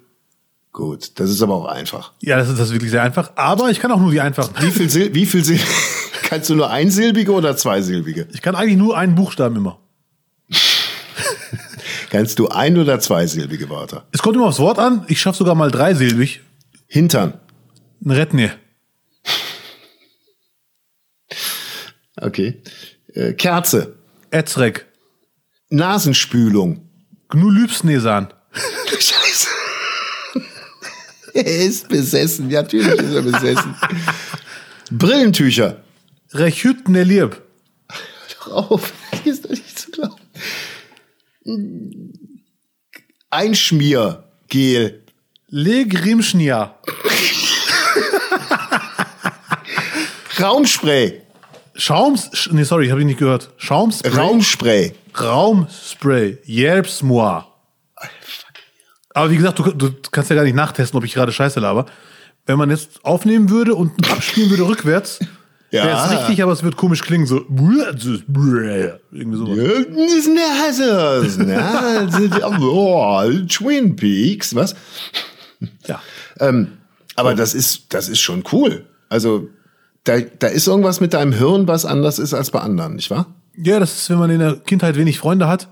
[0.72, 2.14] Gut, das ist aber auch einfach.
[2.22, 3.32] Ja, das ist, das ist wirklich sehr einfach.
[3.36, 4.54] Aber ich kann auch nur die einfachen.
[4.60, 5.60] Wie viel, Sil wie viel Sil
[6.30, 8.28] Kannst du nur einsilbige oder zweisilbige?
[8.32, 9.80] Ich kann eigentlich nur einen Buchstaben immer.
[12.12, 14.06] Kannst du ein- oder zweisilbige Wörter?
[14.12, 15.06] Es kommt immer aufs Wort an.
[15.08, 16.42] Ich schaffe sogar mal dreisilbig.
[16.86, 17.40] Hintern.
[18.06, 18.54] Ein Retne.
[22.16, 22.62] Okay.
[23.16, 23.96] Äh, Kerze.
[24.30, 24.86] Etzrek.
[25.70, 26.88] Nasenspülung.
[27.30, 28.32] Gnulybsnesan.
[29.00, 29.48] Scheiße.
[31.34, 32.52] er ist besessen.
[32.52, 33.76] Ja, natürlich ist er besessen.
[34.92, 35.84] Brillentücher.
[36.34, 37.42] Rechütne Lieb.
[38.40, 38.94] Doch auf.
[39.12, 40.16] Das ist doch nicht zu glauben.
[43.30, 45.04] Einschmiergel.
[45.50, 46.76] Legrimschnia.
[50.40, 51.22] Raumspray.
[51.76, 53.52] Schaums, sch- nee, sorry, habe ich nicht gehört.
[53.58, 54.12] Schaumspray.
[54.12, 54.94] Raumspray.
[55.20, 56.38] Raumspray.
[56.46, 57.48] Yerbsmoir.
[59.14, 61.86] Aber wie gesagt, du, du kannst ja gar nicht nachtesten, ob ich gerade Scheiße laber.
[62.46, 65.20] Wenn man jetzt aufnehmen würde und abspielen würde rückwärts,
[65.72, 65.86] Ja.
[65.86, 67.46] wäre es richtig, aber es wird komisch klingen, so
[69.12, 69.58] irgendwie sowas.
[72.62, 74.76] oh, Twin Peaks, was?
[75.86, 76.02] Ja.
[77.16, 78.86] Aber das ist, das ist schon cool.
[79.10, 79.50] Also,
[80.06, 83.28] da, da ist irgendwas mit deinem Hirn, was anders ist als bei anderen, nicht wahr?
[83.56, 85.68] Ja, das ist, wenn man in der Kindheit wenig Freunde hat.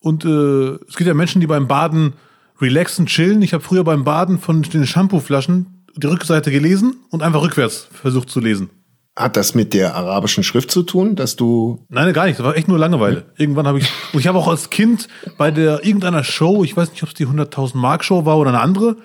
[0.00, 2.12] Und äh, es gibt ja Menschen, die beim Baden
[2.60, 3.42] relaxen, chillen.
[3.42, 8.30] Ich habe früher beim Baden von den Shampooflaschen die Rückseite gelesen und einfach rückwärts versucht
[8.30, 8.70] zu lesen.
[9.18, 12.38] Hat das mit der arabischen Schrift zu tun, dass du, Nein, gar nicht.
[12.38, 13.24] Das war echt nur Langeweile.
[13.36, 16.90] Irgendwann habe ich, und ich habe auch als Kind bei der irgendeiner Show, ich weiß
[16.92, 18.96] nicht, ob es die 100.000 Mark Show war oder eine andere,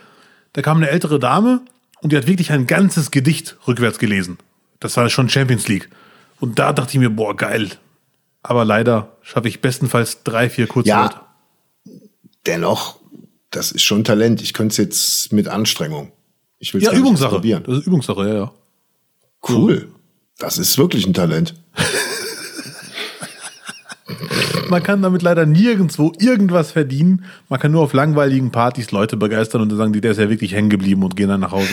[0.54, 1.62] da kam eine ältere Dame
[2.02, 4.38] und die hat wirklich ein ganzes Gedicht rückwärts gelesen.
[4.80, 5.89] Das war schon Champions League.
[6.39, 7.71] Und da dachte ich mir, boah, geil.
[8.43, 11.04] Aber leider schaffe ich bestenfalls drei, vier kurze Ja.
[11.04, 11.26] Wörter.
[12.45, 12.99] dennoch,
[13.49, 14.41] das ist schon Talent.
[14.41, 16.12] Ich könnte es jetzt mit Anstrengung.
[16.60, 17.32] Ich will Ja, gar nicht Übungssache.
[17.36, 17.63] probieren.
[17.65, 18.52] Das ist Übungssache, ja, ja.
[19.49, 19.89] Cool.
[20.39, 21.53] Das ist wirklich ein Talent.
[24.69, 27.25] Man kann damit leider nirgendwo irgendwas verdienen.
[27.49, 30.29] Man kann nur auf langweiligen Partys Leute begeistern und dann sagen die, der ist ja
[30.29, 31.69] wirklich hängen geblieben und gehen dann nach Hause.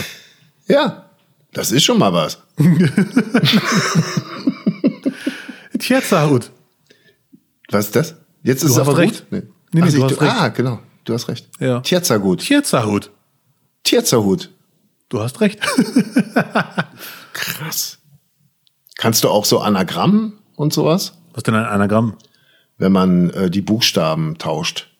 [0.69, 1.07] Ja,
[1.53, 2.39] das ist schon mal was.
[5.79, 6.51] Tjerzahut.
[7.71, 8.15] Was ist das?
[8.43, 9.31] Jetzt ist Du es aber recht.
[9.31, 9.33] gut.
[9.33, 9.43] Nee.
[9.73, 10.33] Nee, nee, Ach, du ich- hast recht.
[10.37, 10.81] Ah, genau.
[11.05, 11.49] Du hast recht.
[11.59, 11.81] Ja.
[11.81, 12.41] Tierzergut.
[12.41, 13.11] Tjerzahut.
[13.85, 14.51] Tierzerhut.
[15.09, 15.59] Du hast recht.
[17.33, 17.99] Krass.
[19.01, 21.15] Kannst du auch so Anagrammen und sowas?
[21.33, 22.19] Was denn ein Anagramm?
[22.77, 24.91] Wenn man äh, die Buchstaben tauscht.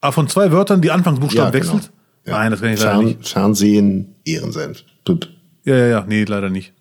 [0.00, 1.72] Ah, von zwei Wörtern die Anfangsbuchstaben genau.
[1.74, 1.90] wechselt?
[2.24, 2.34] Ja.
[2.34, 3.28] Nein, das kann ich leider Fern, nicht.
[3.28, 4.84] Fernsehen, Ehrensenf.
[5.04, 5.26] Pup.
[5.64, 6.04] Ja, ja, ja.
[6.06, 6.72] Nee, leider nicht.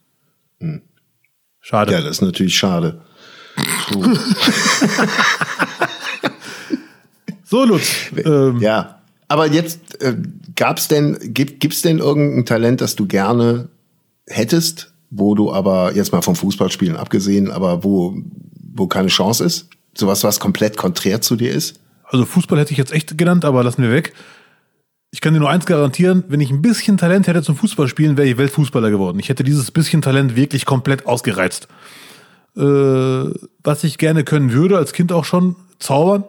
[1.62, 1.94] Schade.
[1.94, 3.02] Ja, das ist natürlich schade.
[7.44, 8.12] So, Lutz.
[8.24, 10.16] Ähm, ja, aber jetzt äh,
[10.56, 13.70] gab's denn, gibt, gibt's denn irgendein Talent, das du gerne
[14.28, 18.18] hättest, wo du aber jetzt mal vom Fußballspielen abgesehen, aber wo,
[18.74, 19.70] wo keine Chance ist?
[19.96, 21.80] Sowas, was komplett konträr zu dir ist?
[22.04, 24.14] Also Fußball hätte ich jetzt echt genannt, aber lassen wir weg.
[25.12, 28.28] Ich kann dir nur eins garantieren, wenn ich ein bisschen Talent hätte zum Fußballspielen, wäre
[28.28, 29.20] ich Weltfußballer geworden.
[29.20, 31.68] Ich hätte dieses bisschen Talent wirklich komplett ausgereizt.
[32.56, 36.26] Äh, was ich gerne können würde, als Kind auch schon, zaubern.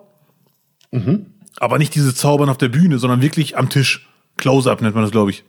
[1.58, 4.08] Aber nicht diese Zaubern auf der Bühne, sondern wirklich am Tisch.
[4.36, 5.44] Close-up nennt man das, glaube ich.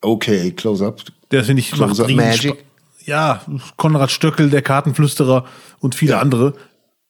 [0.00, 1.00] Okay, close up.
[1.30, 2.64] Der finde ich macht riesen Magic.
[3.04, 3.42] Ja,
[3.76, 5.44] Konrad Stöckel, der Kartenflüsterer
[5.80, 6.20] und viele Ja.
[6.20, 6.54] andere.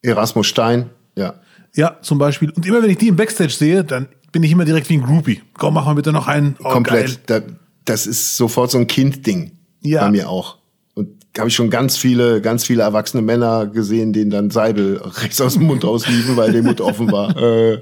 [0.02, 1.35] Erasmus Stein, ja.
[1.74, 2.50] Ja, zum Beispiel.
[2.50, 5.02] Und immer wenn ich die im Backstage sehe, dann bin ich immer direkt wie ein
[5.02, 5.42] Groupie.
[5.59, 6.57] Komm, mach mal bitte noch einen.
[6.61, 7.20] Oh, Komplett.
[7.26, 7.40] Da,
[7.85, 9.52] das ist sofort so ein Kind-Ding.
[9.83, 10.02] Ja.
[10.02, 10.57] Bei mir auch.
[10.94, 15.40] Und habe ich schon ganz viele, ganz viele erwachsene Männer gesehen, denen dann Seibel rechts
[15.40, 17.35] aus dem Mund rausliefen, weil der Mund offen war.
[17.37, 17.79] Äh,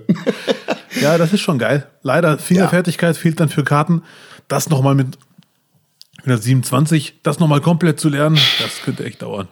[1.01, 1.87] Ja, das ist schon geil.
[2.03, 4.03] Leider Fingerfertigkeit fehlt dann für Karten.
[4.47, 5.19] Das nochmal mit
[6.25, 9.49] 127, das nochmal komplett zu lernen, das könnte echt dauern.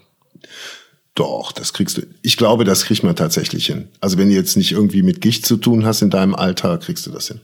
[1.14, 2.02] Doch, das kriegst du.
[2.22, 3.88] Ich glaube, das kriegt man tatsächlich hin.
[4.00, 7.06] Also wenn du jetzt nicht irgendwie mit Gicht zu tun hast in deinem Alter, kriegst
[7.06, 7.40] du das hin.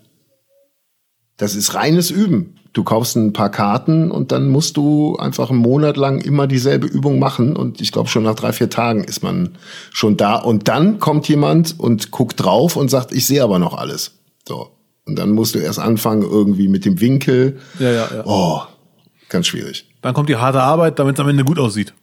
[1.36, 2.56] Das ist reines Üben.
[2.72, 6.86] Du kaufst ein paar Karten und dann musst du einfach einen Monat lang immer dieselbe
[6.86, 7.56] Übung machen.
[7.56, 9.56] Und ich glaube, schon nach drei, vier Tagen ist man
[9.92, 10.36] schon da.
[10.36, 14.12] Und dann kommt jemand und guckt drauf und sagt, ich sehe aber noch alles.
[14.46, 14.70] So.
[15.06, 17.58] Und dann musst du erst anfangen irgendwie mit dem Winkel.
[17.78, 18.26] Ja, ja, ja.
[18.26, 18.62] Oh,
[19.28, 19.86] ganz schwierig.
[20.02, 21.94] Dann kommt die harte Arbeit, damit es am Ende gut aussieht.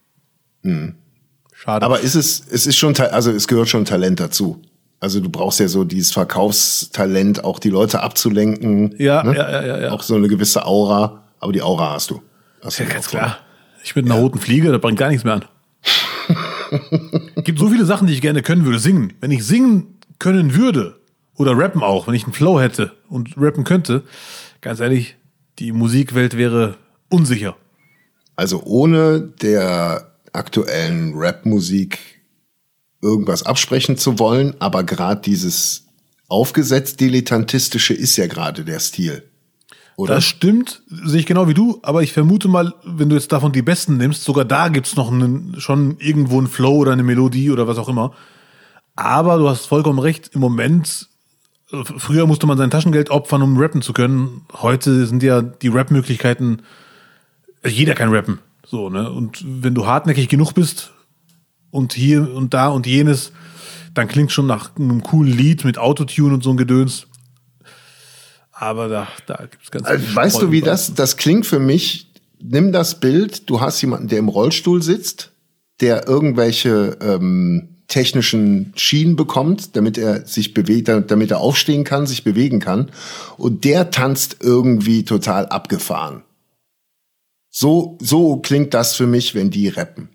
[1.53, 1.85] Schade.
[1.85, 4.61] Aber ist es, es ist schon, also es gehört schon Talent dazu.
[4.99, 8.95] Also du brauchst ja so dieses Verkaufstalent, auch die Leute abzulenken.
[8.97, 9.35] Ja, ne?
[9.35, 9.91] ja, ja, ja, ja.
[9.91, 11.23] Auch so eine gewisse Aura.
[11.39, 12.21] Aber die Aura hast du.
[12.63, 13.38] Hast ja, ganz klar.
[13.83, 14.21] Ich mit einer ja.
[14.21, 15.45] roten Fliege, da bringt gar nichts mehr an.
[17.43, 18.79] gibt so viele Sachen, die ich gerne können würde.
[18.79, 19.13] Singen.
[19.21, 20.99] Wenn ich singen können würde,
[21.35, 24.03] oder rappen auch, wenn ich einen Flow hätte und rappen könnte,
[24.61, 25.17] ganz ehrlich,
[25.59, 26.75] die Musikwelt wäre
[27.09, 27.55] unsicher.
[28.35, 31.99] Also ohne der aktuellen Rap-Musik
[33.01, 35.85] irgendwas absprechen zu wollen, aber gerade dieses
[36.27, 39.23] aufgesetzt dilettantistische ist ja gerade der Stil.
[39.97, 40.15] Oder?
[40.15, 43.53] Das stimmt, sehe ich genau wie du, aber ich vermute mal, wenn du jetzt davon
[43.53, 47.49] die besten nimmst, sogar da gibt's noch einen, schon irgendwo einen Flow oder eine Melodie
[47.49, 48.13] oder was auch immer.
[48.97, 51.07] Aber du hast vollkommen recht, im Moment,
[51.97, 54.41] früher musste man sein Taschengeld opfern, um rappen zu können.
[54.53, 56.63] Heute sind ja die Rap-Möglichkeiten,
[57.67, 58.39] jeder kann rappen.
[58.65, 59.12] So, ne?
[59.12, 60.91] Und wenn du hartnäckig genug bist
[61.71, 63.32] und hier und da und jenes,
[63.93, 67.08] dann klingt schon nach einem coolen Lied mit Autotune und so ein Gedöns.
[68.51, 72.12] Aber da, da gibt es ganz also, Weißt du, wie das, das klingt für mich?
[72.41, 75.32] Nimm das Bild, du hast jemanden, der im Rollstuhl sitzt,
[75.82, 82.23] der irgendwelche ähm, technischen Schienen bekommt, damit er sich bewegt, damit er aufstehen kann, sich
[82.23, 82.91] bewegen kann.
[83.38, 86.23] Und der tanzt irgendwie total abgefahren.
[87.57, 90.09] So, so klingt das für mich, wenn die rappen.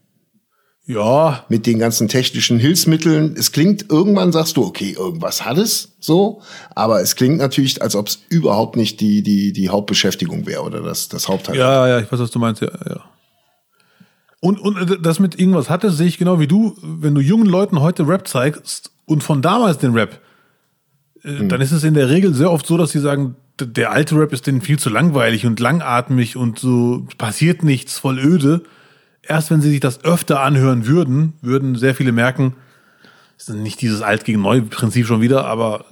[0.85, 1.47] Ja.
[1.49, 3.35] Mit den ganzen technischen Hilfsmitteln.
[3.35, 6.43] Es klingt, irgendwann sagst du, okay, irgendwas hat es, so.
[6.75, 10.83] Aber es klingt natürlich, als ob es überhaupt nicht die, die, die Hauptbeschäftigung wäre oder
[10.83, 11.57] das, das Hauptteil.
[11.57, 13.01] Ja, ja, ich weiß, was du meinst, ja, ja.
[14.41, 16.77] Und, und das mit irgendwas hat es, sehe ich genau wie du.
[16.83, 20.21] Wenn du jungen Leuten heute Rap zeigst und von damals den Rap,
[21.23, 21.49] hm.
[21.49, 24.33] dann ist es in der Regel sehr oft so, dass sie sagen, der alte Rap
[24.33, 28.63] ist denen viel zu langweilig und langatmig und so passiert nichts, voll öde
[29.23, 32.55] erst wenn sie sich das öfter anhören würden, würden sehr viele merken,
[33.39, 35.87] es ist nicht dieses Alt gegen Neu Prinzip schon wieder, aber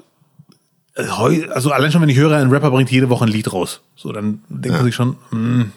[0.94, 1.06] äh,
[1.50, 3.80] also allein schon, wenn ich höre, ein Rapper bringt jede Woche ein Lied raus.
[3.96, 4.72] So, dann denkt ja.
[4.76, 5.72] man sich schon, mh, hm,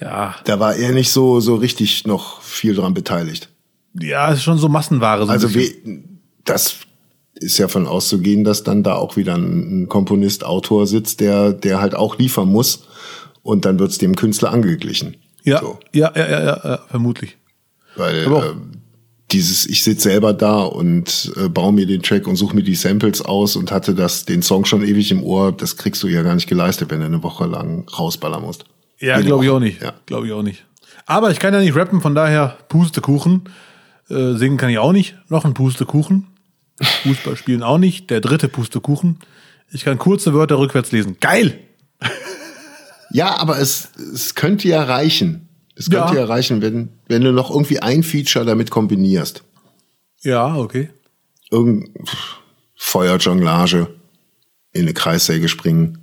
[0.00, 0.34] ja.
[0.44, 3.48] Da war er nicht so, so richtig noch viel dran beteiligt.
[3.94, 5.24] Ja, es ist schon so Massenware.
[5.24, 6.02] So also wie,
[6.44, 6.78] das
[7.36, 11.80] ist ja von auszugehen, dass dann da auch wieder ein Komponist, Autor sitzt, der, der
[11.80, 12.84] halt auch liefern muss.
[13.42, 15.16] Und dann wird's dem Künstler angeglichen.
[15.44, 15.78] Ja, so.
[15.92, 17.36] ja, ja, ja, ja, ja, vermutlich.
[17.94, 18.40] Weil äh,
[19.30, 22.74] dieses, ich sitze selber da und äh, baue mir den Track und suche mir die
[22.74, 26.22] Samples aus und hatte das, den Song schon ewig im Ohr, das kriegst du ja
[26.22, 28.64] gar nicht geleistet, wenn du eine Woche lang rausballern musst.
[28.98, 29.82] Ja, glaube ich auch nicht.
[29.82, 29.92] Ja.
[30.06, 30.64] Glaube ich auch nicht.
[31.06, 33.42] Aber ich kann ja nicht rappen, von daher Pustekuchen.
[34.08, 35.16] Äh, singen kann ich auch nicht.
[35.28, 36.26] Noch ein Pustekuchen.
[36.80, 38.10] Fußball spielen auch nicht.
[38.10, 39.18] Der dritte Pustekuchen.
[39.70, 41.16] Ich kann kurze Wörter rückwärts lesen.
[41.20, 41.60] Geil!
[43.10, 45.48] Ja, aber es, es könnte ja reichen.
[45.74, 46.20] Es könnte ja.
[46.20, 49.42] ja reichen, wenn, wenn du noch irgendwie ein Feature damit kombinierst.
[50.22, 50.90] Ja, okay.
[51.50, 51.90] Irgend
[52.74, 53.94] Feuerjonglage,
[54.72, 55.98] in eine Kreissäge springen.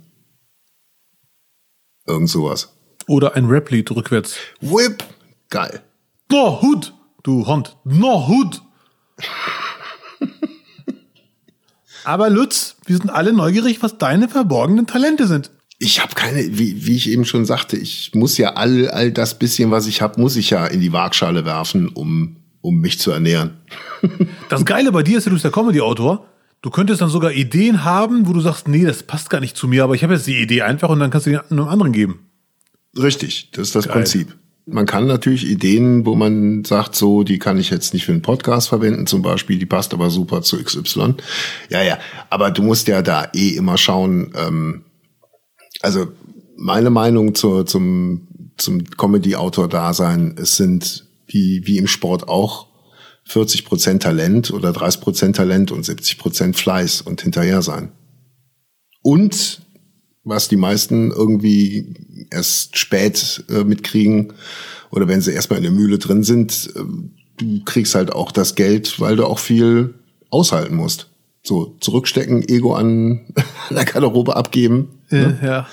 [2.06, 2.72] Irgend sowas.
[3.06, 4.36] Oder ein Rap-Lied rückwärts.
[4.60, 5.04] Whip!
[5.50, 5.82] Geil.
[6.30, 6.94] No, Hut!
[7.22, 7.76] Du Hund.
[7.84, 8.62] No, Hut!
[12.04, 16.86] Aber Lutz, wir sind alle neugierig, was deine verborgenen Talente sind ich habe keine, wie,
[16.86, 20.20] wie ich eben schon sagte, ich muss ja all, all das bisschen, was ich habe,
[20.20, 23.58] muss ich ja in die Waagschale werfen, um, um mich zu ernähren.
[24.50, 26.26] Das Geile bei dir ist, du bist der Comedy-Autor.
[26.62, 29.66] Du könntest dann sogar Ideen haben, wo du sagst, nee, das passt gar nicht zu
[29.66, 31.92] mir, aber ich habe jetzt die Idee einfach und dann kannst du die einem anderen
[31.92, 32.30] geben.
[32.96, 33.94] Richtig, das ist das Geil.
[33.94, 34.36] Prinzip.
[34.66, 38.22] Man kann natürlich Ideen, wo man sagt, so, die kann ich jetzt nicht für einen
[38.22, 41.14] Podcast verwenden, zum Beispiel, die passt aber super zu XY.
[41.68, 41.98] Ja, ja,
[42.30, 44.84] aber du musst ja da eh immer schauen, ähm,
[45.80, 46.08] also
[46.56, 52.68] meine Meinung zur, zum, zum Comedy-Autor-Dasein, es sind wie, wie im Sport auch
[53.24, 57.92] 40 Prozent Talent oder 30 Prozent Talent und 70 Prozent Fleiß und hinterher sein.
[59.02, 59.63] Und
[60.24, 64.32] was die meisten irgendwie erst spät äh, mitkriegen
[64.90, 66.80] oder wenn sie erstmal in der Mühle drin sind, äh,
[67.36, 69.94] du kriegst halt auch das Geld, weil du auch viel
[70.30, 71.08] aushalten musst.
[71.42, 73.20] So zurückstecken, Ego an
[73.70, 75.00] der Garderobe abgeben.
[75.10, 75.38] Ne?
[75.42, 75.68] Ja.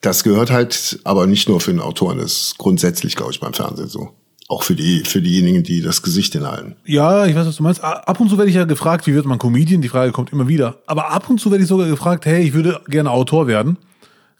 [0.00, 3.54] Das gehört halt aber nicht nur für den Autoren, das ist grundsätzlich, glaube ich, beim
[3.54, 4.10] Fernsehen so.
[4.48, 6.76] Auch für die, für diejenigen, die das Gesicht hinhalten.
[6.84, 7.82] Ja, ich weiß, was du meinst.
[7.82, 9.82] Ab und zu werde ich ja gefragt, wie wird man Comedian?
[9.82, 10.78] Die Frage kommt immer wieder.
[10.86, 13.78] Aber ab und zu werde ich sogar gefragt, hey, ich würde gerne Autor werden.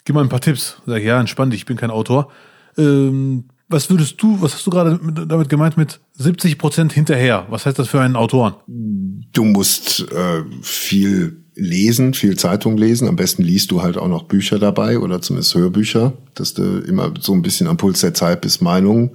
[0.05, 0.79] Gib mal ein paar Tipps.
[0.87, 2.31] Sag ich, ja, entspann dich, ich bin kein Autor.
[2.77, 7.47] Ähm, was würdest du, was hast du gerade damit gemeint mit 70 Prozent hinterher?
[7.49, 8.55] Was heißt das für einen Autoren?
[8.67, 13.09] Du musst äh, viel lesen, viel Zeitung lesen.
[13.09, 17.15] Am besten liest du halt auch noch Bücher dabei oder zumindest Hörbücher, dass du immer
[17.21, 19.11] so ein bisschen am Puls der Zeit bis Meinungen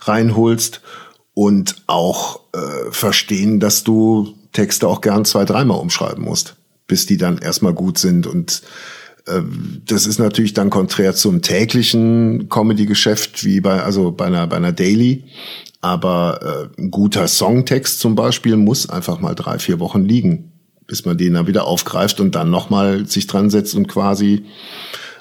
[0.00, 0.80] reinholst
[1.34, 7.16] und auch äh, verstehen, dass du Texte auch gern zwei, dreimal umschreiben musst, bis die
[7.16, 8.26] dann erstmal gut sind.
[8.26, 8.62] Und
[9.26, 9.42] äh,
[9.86, 14.72] das ist natürlich dann konträr zum täglichen Comedy-Geschäft, wie bei, also bei einer, bei einer
[14.72, 15.24] Daily.
[15.80, 20.53] Aber äh, ein guter Songtext zum Beispiel muss einfach mal drei, vier Wochen liegen,
[20.86, 24.44] bis man den dann wieder aufgreift und dann nochmal sich dran setzt und quasi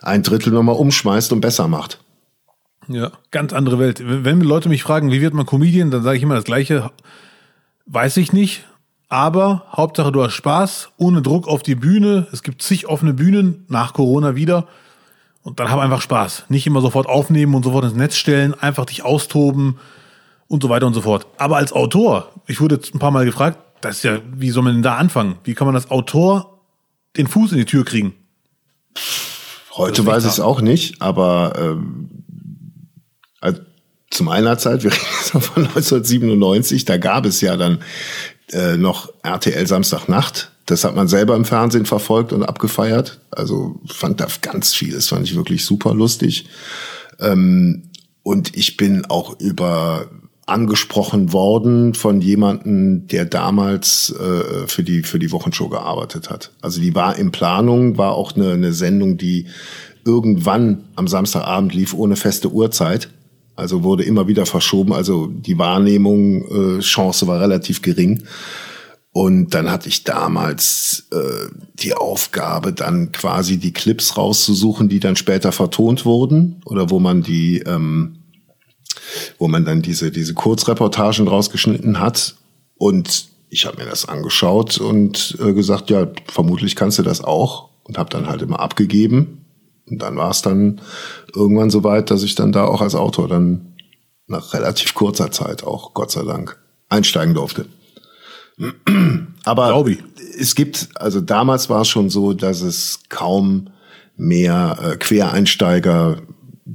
[0.01, 1.99] ein Drittel nochmal umschmeißt und besser macht.
[2.87, 4.01] Ja, ganz andere Welt.
[4.05, 6.91] Wenn Leute mich fragen, wie wird man Comedian, dann sage ich immer das Gleiche.
[7.85, 8.65] Weiß ich nicht,
[9.07, 12.27] aber Hauptsache du hast Spaß, ohne Druck auf die Bühne.
[12.31, 14.67] Es gibt zig offene Bühnen, nach Corona wieder.
[15.43, 16.45] Und dann hab einfach Spaß.
[16.49, 19.77] Nicht immer sofort aufnehmen und sofort ins Netz stellen, einfach dich austoben
[20.47, 21.27] und so weiter und so fort.
[21.37, 24.63] Aber als Autor, ich wurde jetzt ein paar Mal gefragt, das ist ja, wie soll
[24.63, 25.35] man denn da anfangen?
[25.43, 26.61] Wie kann man als Autor
[27.17, 28.13] den Fuß in die Tür kriegen?
[29.75, 32.09] Heute weiß ich es auch nicht, aber ähm,
[33.41, 33.61] also
[34.09, 34.91] zu meiner Zeit, wir
[35.33, 37.79] reden von 1997, da gab es ja dann
[38.51, 40.51] äh, noch RTL Samstagnacht.
[40.65, 43.19] Das hat man selber im Fernsehen verfolgt und abgefeiert.
[43.31, 46.45] Also fand da ganz vieles, fand ich wirklich super lustig.
[47.19, 47.89] Ähm,
[48.21, 50.09] und ich bin auch über
[50.45, 56.51] angesprochen worden von jemanden, der damals äh, für die für die Wochenshow gearbeitet hat.
[56.61, 59.47] Also die war in Planung, war auch eine, eine Sendung, die
[60.05, 63.09] irgendwann am Samstagabend lief ohne feste Uhrzeit.
[63.55, 64.93] Also wurde immer wieder verschoben.
[64.93, 68.23] Also die Wahrnehmung äh, Chance war relativ gering.
[69.11, 75.15] Und dann hatte ich damals äh, die Aufgabe, dann quasi die Clips rauszusuchen, die dann
[75.15, 78.22] später vertont wurden oder wo man die ähm,
[79.37, 82.35] wo man dann diese, diese Kurzreportagen rausgeschnitten hat.
[82.75, 87.69] Und ich habe mir das angeschaut und äh, gesagt, ja, vermutlich kannst du das auch.
[87.83, 89.45] Und habe dann halt immer abgegeben.
[89.89, 90.81] Und dann war es dann
[91.35, 93.73] irgendwann so weit, dass ich dann da auch als Autor dann
[94.27, 96.57] nach relativ kurzer Zeit auch, Gott sei Dank,
[96.89, 97.65] einsteigen durfte.
[99.43, 99.85] Aber
[100.39, 103.69] es gibt, also damals war es schon so, dass es kaum
[104.15, 106.21] mehr äh, Quereinsteiger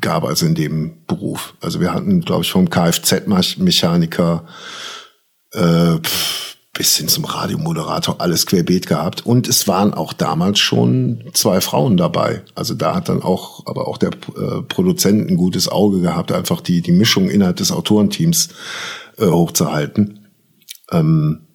[0.00, 1.54] gab also in dem Beruf.
[1.60, 4.46] Also wir hatten, glaube ich, vom Kfz-Mechaniker
[5.52, 5.98] äh,
[6.78, 9.26] bis hin zum Radiomoderator alles querbeet gehabt.
[9.26, 12.42] Und es waren auch damals schon zwei Frauen dabei.
[12.54, 16.60] Also da hat dann auch, aber auch der äh, Produzent ein gutes Auge gehabt, einfach
[16.60, 18.50] die, die Mischung innerhalb des Autorenteams
[19.16, 20.28] äh, hochzuhalten.
[20.92, 21.48] Ähm,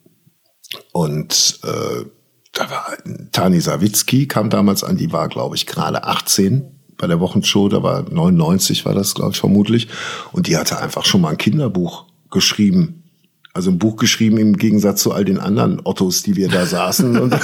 [0.91, 2.05] und äh,
[2.51, 2.85] da war
[3.31, 7.83] Tani Sawicki kam damals an, die war, glaube ich, gerade 18 bei der Wochenshow, da
[7.83, 9.89] war 99 war das, glaube ich, vermutlich.
[10.31, 13.03] Und die hatte einfach schon mal ein Kinderbuch geschrieben.
[13.51, 17.35] Also ein Buch geschrieben im Gegensatz zu all den anderen Ottos, die wir da saßen.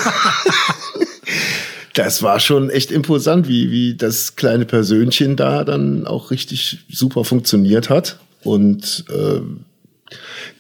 [1.95, 7.25] Das war schon echt imposant, wie, wie das kleine Persönchen da dann auch richtig super
[7.25, 8.19] funktioniert hat.
[8.43, 9.41] Und äh,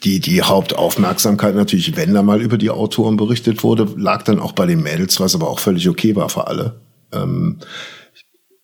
[0.03, 4.51] die, die Hauptaufmerksamkeit natürlich, wenn da mal über die Autoren berichtet wurde, lag dann auch
[4.51, 6.81] bei den Mädels, was aber auch völlig okay war für alle.
[7.13, 7.59] Ähm,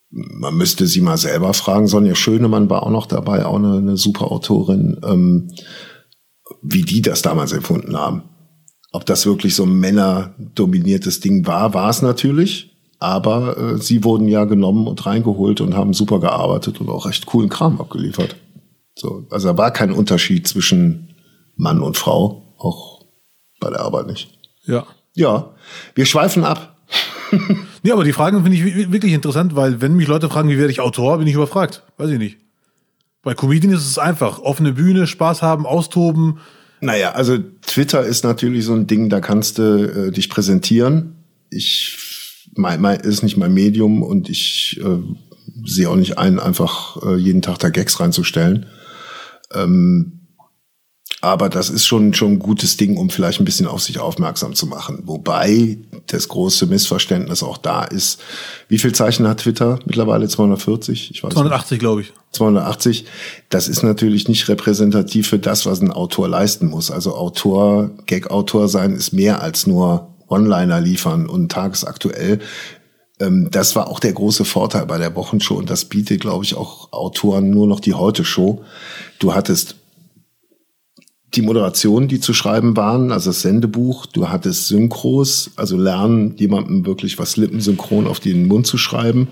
[0.09, 1.87] man müsste sie mal selber fragen.
[1.87, 5.51] Sonja Schönemann war auch noch dabei, auch eine, eine super Autorin, ähm,
[6.61, 8.23] wie die das damals empfunden haben.
[8.91, 12.71] Ob das wirklich so ein männerdominiertes Ding war, war es natürlich.
[12.97, 17.25] Aber äh, sie wurden ja genommen und reingeholt und haben super gearbeitet und auch recht
[17.25, 18.37] coolen Kram abgeliefert.
[18.97, 21.13] So, also da war kein Unterschied zwischen
[21.57, 23.05] Mann und Frau, auch
[23.59, 24.29] bei der Arbeit nicht.
[24.65, 24.85] Ja.
[25.13, 25.55] Ja,
[25.93, 26.77] wir schweifen ab.
[27.85, 30.71] nee, aber die Fragen finde ich wirklich interessant, weil wenn mich Leute fragen, wie werde
[30.71, 31.83] ich Autor, bin ich überfragt.
[31.97, 32.37] Weiß ich nicht.
[33.21, 34.39] Bei Comedian ist es einfach.
[34.39, 36.39] Offene Bühne, Spaß haben, austoben.
[36.81, 41.15] Naja, also Twitter ist natürlich so ein Ding, da kannst du äh, dich präsentieren.
[41.51, 41.97] Ich,
[42.55, 44.97] mein, mein, ist nicht mein Medium und ich äh,
[45.63, 48.65] sehe auch nicht ein, einfach äh, jeden Tag da Gags reinzustellen.
[49.53, 50.24] Ähm,
[51.25, 54.53] aber das ist schon, schon ein gutes Ding, um vielleicht ein bisschen auf sich aufmerksam
[54.53, 54.99] zu machen.
[55.05, 58.21] Wobei das große Missverständnis auch da ist.
[58.67, 60.27] Wie viel Zeichen hat Twitter mittlerweile?
[60.27, 61.09] 240?
[61.11, 62.13] Ich weiß 280, glaube ich.
[62.32, 63.05] 280.
[63.49, 66.91] Das ist natürlich nicht repräsentativ für das, was ein Autor leisten muss.
[66.91, 72.39] Also Autor, Gag-Autor sein ist mehr als nur Onliner liefern und tagesaktuell.
[73.19, 76.55] Ähm, das war auch der große Vorteil bei der Wochenshow und das bietet, glaube ich,
[76.55, 78.63] auch Autoren nur noch die Heute-Show.
[79.17, 79.78] Du hattest
[81.36, 86.86] die Moderationen, die zu schreiben waren, also das Sendebuch, du hattest Synchros, also lernen, jemandem
[86.86, 89.27] wirklich was lippensynchron auf den Mund zu schreiben.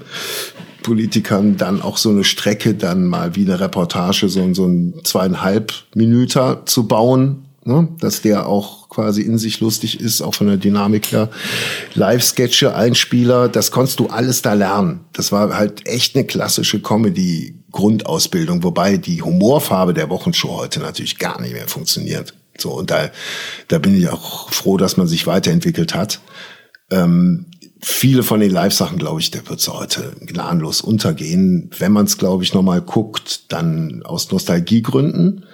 [0.84, 5.74] Politikern dann auch so eine Strecke, dann mal wie eine Reportage, so, so ein zweieinhalb
[5.96, 7.88] Minüter zu bauen, ne?
[8.00, 11.30] dass der auch quasi in sich lustig ist, auch von der Dynamik her.
[11.96, 15.02] Live-Sketche, Einspieler, das konntest du alles da lernen.
[15.14, 17.56] Das war halt echt eine klassische Comedy.
[17.74, 22.34] Grundausbildung, wobei die Humorfarbe der Wochenshow heute natürlich gar nicht mehr funktioniert.
[22.58, 23.10] So, und da,
[23.68, 26.22] da bin ich auch froh, dass man sich weiterentwickelt hat.
[26.92, 27.48] Ähm,
[27.82, 31.70] viele von den Live-Sachen, glaube ich, der wird so heute gnadenlos untergehen.
[31.78, 35.46] Wenn man es, glaube ich, nochmal guckt, dann aus Nostalgiegründen.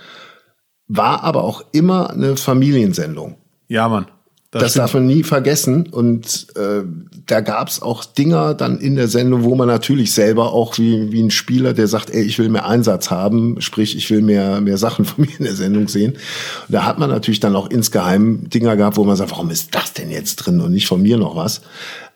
[0.88, 3.38] War aber auch immer eine Familiensendung.
[3.68, 4.08] Ja, Mann.
[4.52, 5.88] Das, das darf man nie vergessen.
[5.88, 6.82] Und äh,
[7.30, 11.22] da gab's auch Dinger dann in der Sendung, wo man natürlich selber auch wie, wie
[11.22, 14.78] ein Spieler, der sagt, ey, ich will mehr Einsatz haben, sprich, ich will mehr, mehr
[14.78, 16.14] Sachen von mir in der Sendung sehen.
[16.14, 19.76] Und da hat man natürlich dann auch insgeheim Dinger gehabt, wo man sagt, warum ist
[19.76, 21.62] das denn jetzt drin und nicht von mir noch was?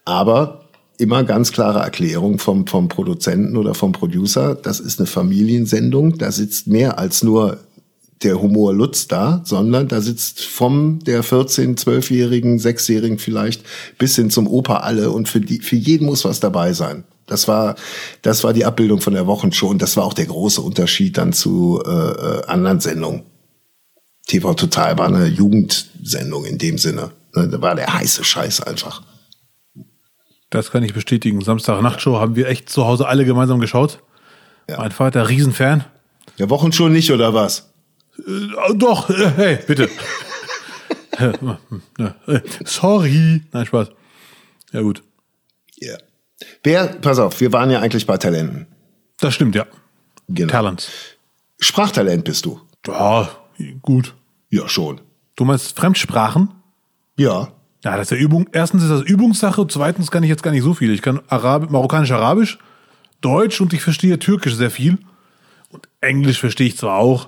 [0.05, 0.61] Aber
[0.97, 6.31] immer ganz klare Erklärung vom, vom Produzenten oder vom Producer, das ist eine Familiensendung, da
[6.31, 7.59] sitzt mehr als nur
[8.23, 13.63] der Humor Lutz da, sondern da sitzt vom der 14-, 12-Jährigen, 6-Jährigen vielleicht
[13.97, 17.03] bis hin zum Opa alle und für die, für jeden muss was dabei sein.
[17.25, 17.75] Das war,
[18.21, 21.33] das war die Abbildung von der Wochenshow und das war auch der große Unterschied dann
[21.33, 23.23] zu äh, anderen Sendungen.
[24.27, 27.11] TV Total war eine Jugendsendung in dem Sinne.
[27.35, 29.03] Ne, da war der heiße Scheiß einfach.
[30.49, 31.41] Das kann ich bestätigen.
[31.41, 33.99] Samstag Nachtshow haben wir echt zu Hause alle gemeinsam geschaut.
[34.69, 34.77] Ja.
[34.77, 35.83] Mein Vater, Riesenfan.
[36.39, 37.72] Der Wochenshow nicht, oder was?
[38.17, 39.89] Äh, doch, äh, hey, bitte.
[41.17, 41.33] Äh,
[42.65, 43.41] sorry.
[43.51, 43.89] Nein, Spaß.
[44.71, 45.03] Ja, gut.
[45.75, 45.97] Ja.
[46.63, 48.67] Wer, pass auf, wir waren ja eigentlich bei Talenten.
[49.19, 49.65] Das stimmt, ja.
[50.27, 50.51] Genau.
[50.51, 50.89] Talent.
[51.59, 52.59] Sprachtalent bist du.
[52.87, 53.29] Ja,
[53.81, 54.15] gut.
[54.49, 55.01] Ja, schon.
[55.35, 56.49] Du meinst Fremdsprachen?
[57.17, 57.51] Ja.
[57.83, 58.49] Ja, das ist ja Übung.
[58.51, 60.91] Erstens ist das Übungssache, zweitens kann ich jetzt gar nicht so viel.
[60.91, 62.57] Ich kann Arab Marokkanisch-Arabisch,
[63.21, 64.97] Deutsch und ich verstehe Türkisch sehr viel.
[65.69, 67.27] Und Englisch verstehe ich zwar auch,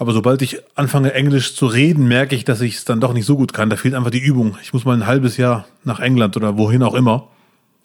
[0.00, 3.26] aber sobald ich anfange, Englisch zu reden, merke ich, dass ich es dann doch nicht
[3.26, 3.68] so gut kann.
[3.68, 4.56] Da fehlt einfach die Übung.
[4.62, 7.28] Ich muss mal ein halbes Jahr nach England oder wohin auch immer.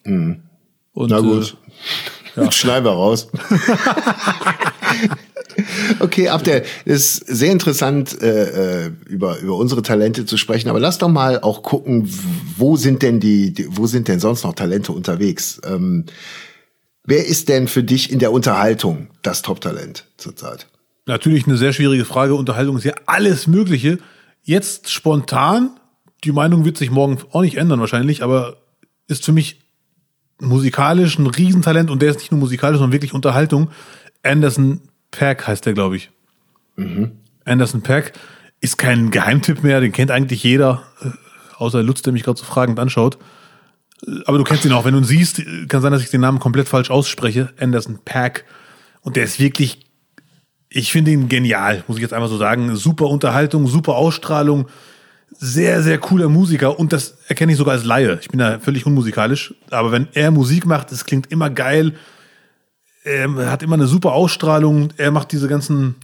[0.05, 0.41] Mhm.
[0.93, 1.57] Und, Na gut.
[2.38, 2.51] Äh, ja.
[2.53, 3.28] Schneiden wir raus.
[5.99, 10.99] okay, Abdel, ist sehr interessant, äh, äh, über, über unsere Talente zu sprechen, aber lass
[10.99, 12.09] doch mal auch gucken,
[12.55, 15.59] wo sind denn die, die wo sind denn sonst noch Talente unterwegs?
[15.66, 16.05] Ähm,
[17.03, 20.68] wer ist denn für dich in der Unterhaltung das Top-Talent zurzeit?
[21.06, 22.36] Natürlich eine sehr schwierige Frage.
[22.36, 23.99] Unterhaltung ist ja alles Mögliche.
[24.41, 25.80] Jetzt spontan,
[26.24, 28.58] die Meinung wird sich morgen auch nicht ändern wahrscheinlich, aber
[29.08, 29.62] ist für mich
[30.39, 33.70] musikalisch ein Riesentalent und der ist nicht nur musikalisch, sondern wirklich Unterhaltung.
[34.24, 34.82] Anderson
[35.12, 36.10] Pack heißt der, glaube ich.
[36.76, 37.12] Mhm.
[37.45, 38.14] Anderson Pack
[38.60, 41.10] ist kein Geheimtipp mehr, den kennt eigentlich jeder, äh,
[41.58, 43.18] außer Lutz, der mich gerade so fragend anschaut.
[44.06, 46.22] Äh, aber du kennst ihn auch, wenn du ihn siehst, kann sein, dass ich den
[46.22, 47.53] Namen komplett falsch ausspreche.
[47.60, 48.45] Anderson Pack.
[49.01, 49.85] Und der ist wirklich
[50.76, 52.76] ich finde ihn genial, muss ich jetzt einfach so sagen.
[52.76, 54.67] Super Unterhaltung, super Ausstrahlung,
[55.32, 58.19] sehr, sehr cooler Musiker und das erkenne ich sogar als Laie.
[58.21, 61.93] Ich bin da völlig unmusikalisch, aber wenn er Musik macht, es klingt immer geil.
[63.05, 64.89] Er hat immer eine super Ausstrahlung.
[64.97, 65.95] Er macht diese ganzen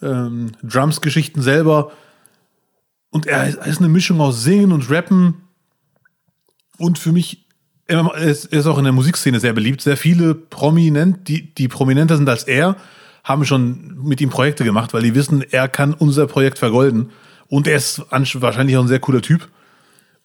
[0.00, 1.92] ähm, Drums-Geschichten selber.
[3.10, 5.42] Und er ist eine Mischung aus Singen und Rappen.
[6.78, 7.46] Und für mich,
[7.86, 9.82] er ist auch in der Musikszene sehr beliebt.
[9.82, 12.76] Sehr viele prominent, die, die prominenter sind als er,
[13.24, 17.10] haben schon mit ihm Projekte gemacht, weil die wissen, er kann unser Projekt vergolden.
[17.48, 19.48] Und er ist wahrscheinlich auch ein sehr cooler Typ.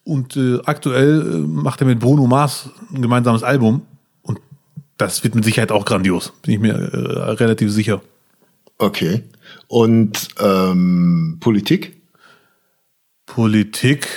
[0.03, 3.83] Und äh, aktuell äh, macht er mit Bruno Mars ein gemeinsames Album.
[4.21, 4.39] Und
[4.97, 8.01] das wird mit Sicherheit auch grandios, bin ich mir äh, relativ sicher.
[8.77, 9.23] Okay.
[9.67, 12.01] Und ähm, Politik?
[13.25, 14.07] Politik.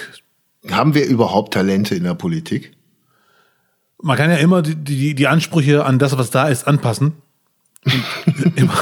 [0.70, 2.72] Haben wir überhaupt Talente in der Politik?
[4.00, 7.12] Man kann ja immer die, die, die Ansprüche an das, was da ist, anpassen.
[7.84, 8.78] Und, immer,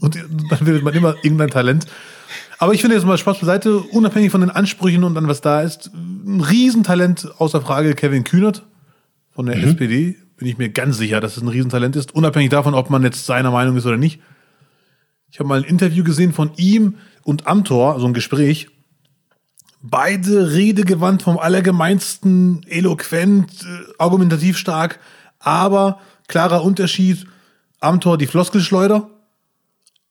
[0.00, 1.86] und dann wird man immer irgendein Talent.
[2.58, 5.62] Aber ich finde jetzt mal Spaß beiseite, unabhängig von den Ansprüchen und dann was da
[5.62, 8.64] ist, ein Riesentalent außer Frage Kevin Kühnert
[9.32, 9.64] von der mhm.
[9.64, 10.16] SPD.
[10.36, 13.26] Bin ich mir ganz sicher, dass es ein Riesentalent ist, unabhängig davon, ob man jetzt
[13.26, 14.20] seiner Meinung ist oder nicht.
[15.30, 18.68] Ich habe mal ein Interview gesehen von ihm und Amtor, so ein Gespräch.
[19.82, 25.00] Beide redegewandt vom Allergemeinsten, eloquent, äh, argumentativ stark,
[25.38, 27.26] aber klarer Unterschied
[27.84, 29.08] Amtor die Floskelschleuder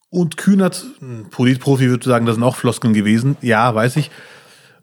[0.10, 3.36] und Kühnert, ein Politprofi würde sagen, das sind auch Floskeln gewesen.
[3.42, 4.12] Ja, weiß ich.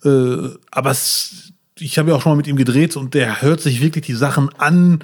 [0.05, 3.61] Äh, aber es, ich habe ja auch schon mal mit ihm gedreht und der hört
[3.61, 5.01] sich wirklich die Sachen an,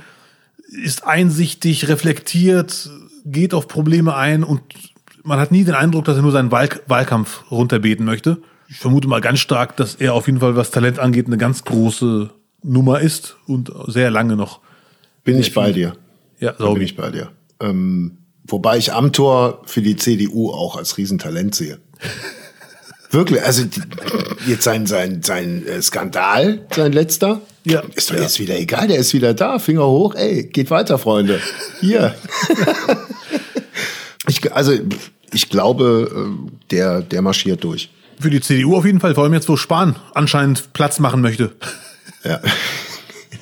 [0.68, 2.90] ist einsichtig, reflektiert,
[3.24, 4.62] geht auf Probleme ein und
[5.22, 8.38] man hat nie den Eindruck, dass er nur seinen Wahl Wahlkampf runterbeten möchte.
[8.68, 11.64] Ich vermute mal ganz stark, dass er auf jeden Fall, was Talent angeht, eine ganz
[11.64, 12.30] große
[12.62, 14.60] Nummer ist und sehr lange noch.
[15.22, 15.96] Bin ich bei dir.
[16.40, 17.30] Ja, so bin ich bei dir.
[17.60, 21.78] Ähm, wobei ich Amtor für die CDU auch als Riesentalent sehe.
[23.10, 23.64] Wirklich, also
[24.46, 27.82] jetzt sein, sein, sein äh, Skandal, sein letzter, ja.
[27.94, 28.22] ist doch ja.
[28.22, 31.40] jetzt wieder egal, der ist wieder da, Finger hoch, ey, geht weiter, Freunde.
[31.80, 32.14] Hier.
[34.28, 34.72] ich, also
[35.32, 37.90] ich glaube, äh, der, der marschiert durch.
[38.18, 41.52] Für die CDU auf jeden Fall, vor allem jetzt, wo Spahn anscheinend Platz machen möchte.
[42.24, 42.40] Ja.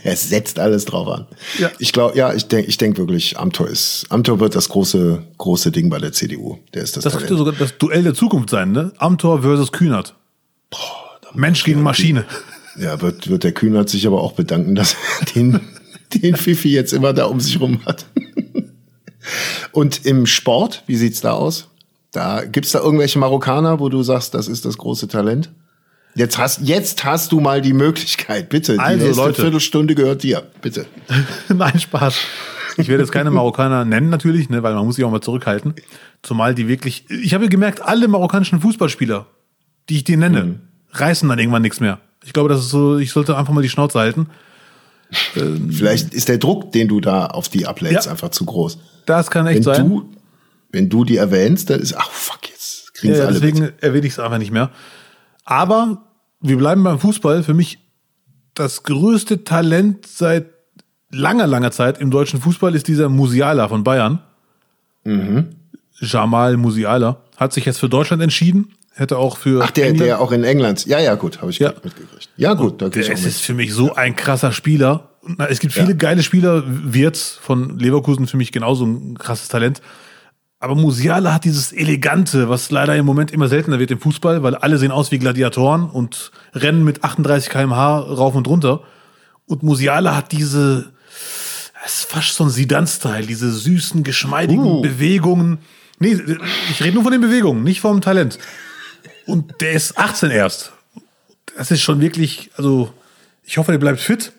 [0.05, 1.27] Er setzt alles drauf an.
[1.59, 1.71] Ja.
[1.79, 5.73] Ich glaube, ja, ich denke, ich denke wirklich, Amtor ist, Amtor wird das große, große
[5.73, 6.59] Ding bei der CDU.
[6.75, 7.29] Der ist das, Das Talent.
[7.29, 8.93] könnte sogar das Duell der Zukunft sein, ne?
[8.99, 10.15] Amtor versus Kühnert.
[11.33, 12.27] Mensch gegen Maschine.
[12.79, 15.61] Ja, wird, wird der Kühnert sich aber auch bedanken, dass er den,
[16.13, 18.05] den Fifi jetzt immer da um sich rum hat.
[19.73, 21.69] Und im Sport, wie sieht's da aus?
[22.13, 25.51] Da gibt's da irgendwelche Marokkaner, wo du sagst, das ist das große Talent?
[26.17, 28.79] Jetzt hast, jetzt hast du mal die Möglichkeit, bitte.
[28.79, 29.43] Also, nächste Leute.
[29.43, 30.87] Viertelstunde gehört dir, bitte.
[31.49, 32.17] Nein, Spaß.
[32.77, 35.75] Ich werde jetzt keine Marokkaner nennen natürlich, ne, weil man muss sich auch mal zurückhalten.
[36.23, 39.27] Zumal die wirklich, ich habe gemerkt, alle marokkanischen Fußballspieler,
[39.89, 40.61] die ich dir nenne,
[40.93, 42.01] reißen dann irgendwann nichts mehr.
[42.25, 44.29] Ich glaube, das ist so, ich sollte einfach mal die Schnauze halten.
[45.71, 48.13] Vielleicht ist der Druck, den du da auf die ablädst, Ja.
[48.13, 48.79] einfach zu groß.
[49.07, 49.89] Das kann echt Wenn sein.
[49.89, 50.09] du,
[50.73, 53.83] wenn du die erwähnst, dann ist, ach fuck, jetzt kriegen Ja, sie alle deswegen mit.
[53.83, 54.71] erwähne ich es einfach nicht mehr.
[55.45, 56.03] Aber
[56.41, 57.43] wir bleiben beim Fußball.
[57.43, 57.79] Für mich
[58.55, 60.47] das größte Talent seit
[61.11, 64.21] langer, langer Zeit im deutschen Fußball ist dieser Musiala von Bayern.
[65.05, 65.51] Mhm.
[66.01, 67.19] Jamal Musiala.
[67.37, 68.73] Hat sich jetzt für Deutschland entschieden.
[68.93, 69.63] Hätte auch für.
[69.65, 70.87] Ach, der, England- der auch in England.
[70.87, 71.71] Ja, ja, gut, habe ich Ja.
[71.83, 72.29] mitgekriegt.
[72.37, 75.11] Ja, gut, da geh ich Der, auch es ist für mich so ein krasser Spieler.
[75.49, 75.95] Es gibt viele Ja.
[75.97, 76.63] geile Spieler.
[76.67, 79.81] Wirtz von Leverkusen für mich genauso ein krasses Talent.
[80.65, 84.55] Aber Musiala hat dieses Elegante, was leider im Moment immer seltener wird im Fußball, weil
[84.55, 88.83] alle sehen aus wie Gladiatoren und rennen mit 38 km/h rauf und runter.
[89.47, 90.93] Und Musiala hat diese,
[91.85, 94.83] es ist fast so ein Sidan-Style, diese süßen, geschmeidigen Uh.
[94.83, 95.59] Bewegungen.
[95.99, 96.19] Nee,
[96.71, 98.39] ich rede nur von den Bewegungen, nicht vom Talent.
[99.27, 100.73] Und der ist 18 erst
[101.57, 102.93] das ist schon wirklich, also
[103.45, 104.33] ich hoffe, der bleibt fit.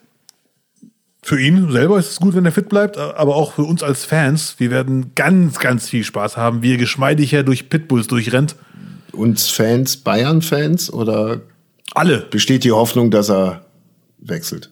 [1.28, 4.06] Für ihn selber ist es gut, wenn er fit bleibt, aber auch für uns als
[4.06, 4.58] Fans.
[4.60, 8.56] Wir werden ganz, ganz viel Spaß haben, wie er geschmeidig her durch Pitbulls durchrennt.
[9.12, 11.42] Uns Fans, Bayern-Fans oder
[11.96, 12.20] Alle.
[12.30, 13.66] besteht die Hoffnung, dass er
[14.20, 14.70] wechselt?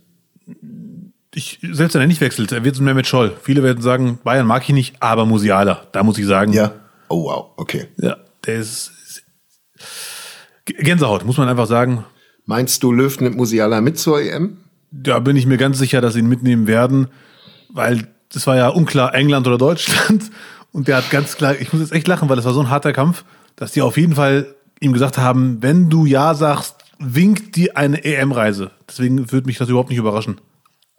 [1.34, 3.36] Ich, selbst wenn er nicht wechselt, er wird so mehr mit Scholl.
[3.42, 5.88] Viele werden sagen, Bayern mag ich nicht, aber Musiala.
[5.92, 6.72] Da muss ich sagen, Ja.
[7.10, 7.88] Oh, wow, okay.
[7.98, 8.92] ja der ist
[10.66, 12.06] Gänsehaut, muss man einfach sagen.
[12.46, 14.58] Meinst du, Löw nimmt Musiala mit zur EM?
[14.96, 17.08] Da bin ich mir ganz sicher, dass sie ihn mitnehmen werden,
[17.70, 20.30] weil das war ja unklar, England oder Deutschland.
[20.72, 22.70] Und der hat ganz klar, ich muss jetzt echt lachen, weil das war so ein
[22.70, 23.26] harter Kampf,
[23.56, 28.04] dass die auf jeden Fall ihm gesagt haben, wenn du Ja sagst, winkt dir eine
[28.04, 28.72] EM-Reise.
[28.88, 30.42] Deswegen würde mich das überhaupt nicht überraschen.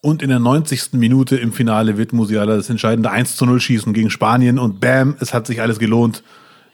[0.01, 0.93] Und in der 90.
[0.93, 5.17] Minute im Finale wird Musiala das entscheidende 1 zu 0 schießen gegen Spanien und bam,
[5.19, 6.23] es hat sich alles gelohnt.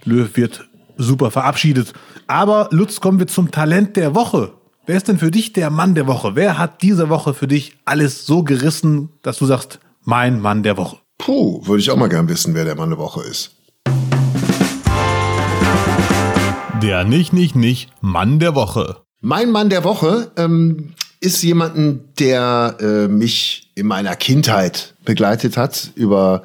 [0.04, 1.92] Löw wird super verabschiedet.
[2.26, 4.52] Aber Lutz, kommen wir zum Talent der Woche.
[4.87, 6.37] Wer ist denn für dich der Mann der Woche?
[6.37, 10.78] Wer hat diese Woche für dich alles so gerissen, dass du sagst, mein Mann der
[10.78, 10.97] Woche?
[11.18, 13.57] Puh, würde ich auch mal gern wissen, wer der Mann der Woche ist.
[16.83, 19.03] Der nicht, nicht, nicht Mann der Woche.
[19.20, 25.91] Mein Mann der Woche ähm, ist jemanden, der äh, mich in meiner Kindheit begleitet hat
[25.95, 26.43] über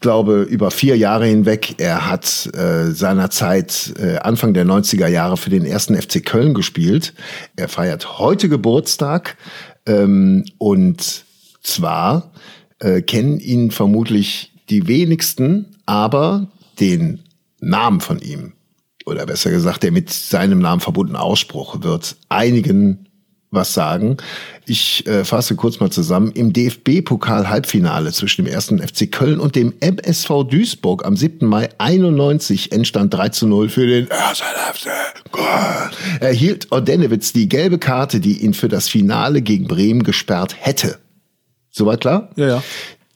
[0.00, 1.76] glaube über vier Jahre hinweg.
[1.78, 7.14] Er hat äh, seinerzeit äh, Anfang der 90er Jahre für den ersten FC Köln gespielt.
[7.56, 9.36] Er feiert heute Geburtstag
[9.86, 11.24] ähm, und
[11.62, 12.32] zwar
[12.78, 16.48] äh, kennen ihn vermutlich die wenigsten, aber
[16.80, 17.20] den
[17.60, 18.52] Namen von ihm
[19.06, 23.08] oder besser gesagt, der mit seinem Namen verbundene Ausspruch wird einigen
[23.52, 24.16] was sagen.
[24.66, 26.32] Ich äh, fasse kurz mal zusammen.
[26.32, 31.46] Im DFB-Pokal-Halbfinale zwischen dem ersten FC Köln und dem MSV Duisburg am 7.
[31.46, 34.90] Mai 91 entstand 3 zu 0 für den ersten FC
[35.30, 35.90] Köln.
[36.20, 40.98] Erhielt Ordenewitz die gelbe Karte, die ihn für das Finale gegen Bremen gesperrt hätte.
[41.70, 42.30] Soweit klar?
[42.36, 42.62] Ja, ja.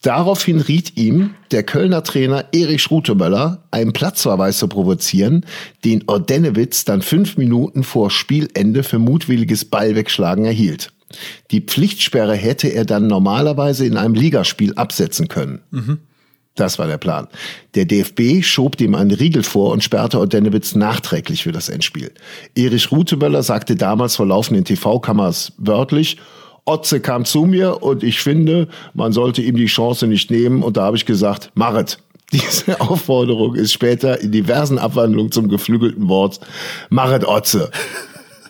[0.07, 5.45] Daraufhin riet ihm der Kölner Trainer Erich Schrutemöller, einen Platzverweis zu provozieren,
[5.83, 10.93] den Ordenewitz dann fünf Minuten vor Spielende für mutwilliges Ballwegschlagen erhielt.
[11.51, 15.59] Die Pflichtsperre hätte er dann normalerweise in einem Ligaspiel absetzen können.
[16.55, 17.27] Das war der Plan.
[17.75, 22.13] Der DFB schob dem einen Riegel vor und sperrte Ordenewitz nachträglich für das Endspiel.
[22.55, 26.15] Erich Rutemöller sagte damals vor laufenden TV-Kameras wörtlich,
[26.67, 30.63] Otze kam zu mir und ich finde, man sollte ihm die Chance nicht nehmen.
[30.63, 31.99] Und da habe ich gesagt, machet.
[32.33, 36.41] Diese Aufforderung ist später in diversen Abwandlungen zum geflügelten Wort
[36.89, 37.71] machet Otze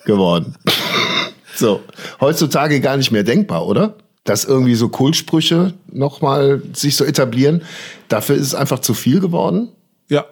[0.04, 0.56] geworden.
[1.54, 1.80] so,
[2.20, 3.94] heutzutage gar nicht mehr denkbar, oder?
[4.24, 7.62] Dass irgendwie so Kultsprüche nochmal sich so etablieren.
[8.08, 9.68] Dafür ist es einfach zu viel geworden
[10.08, 10.24] Ja.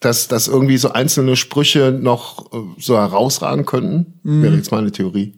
[0.00, 4.20] dass, dass irgendwie so einzelne Sprüche noch äh, so herausragen könnten?
[4.22, 5.34] Wäre jetzt meine Theorie.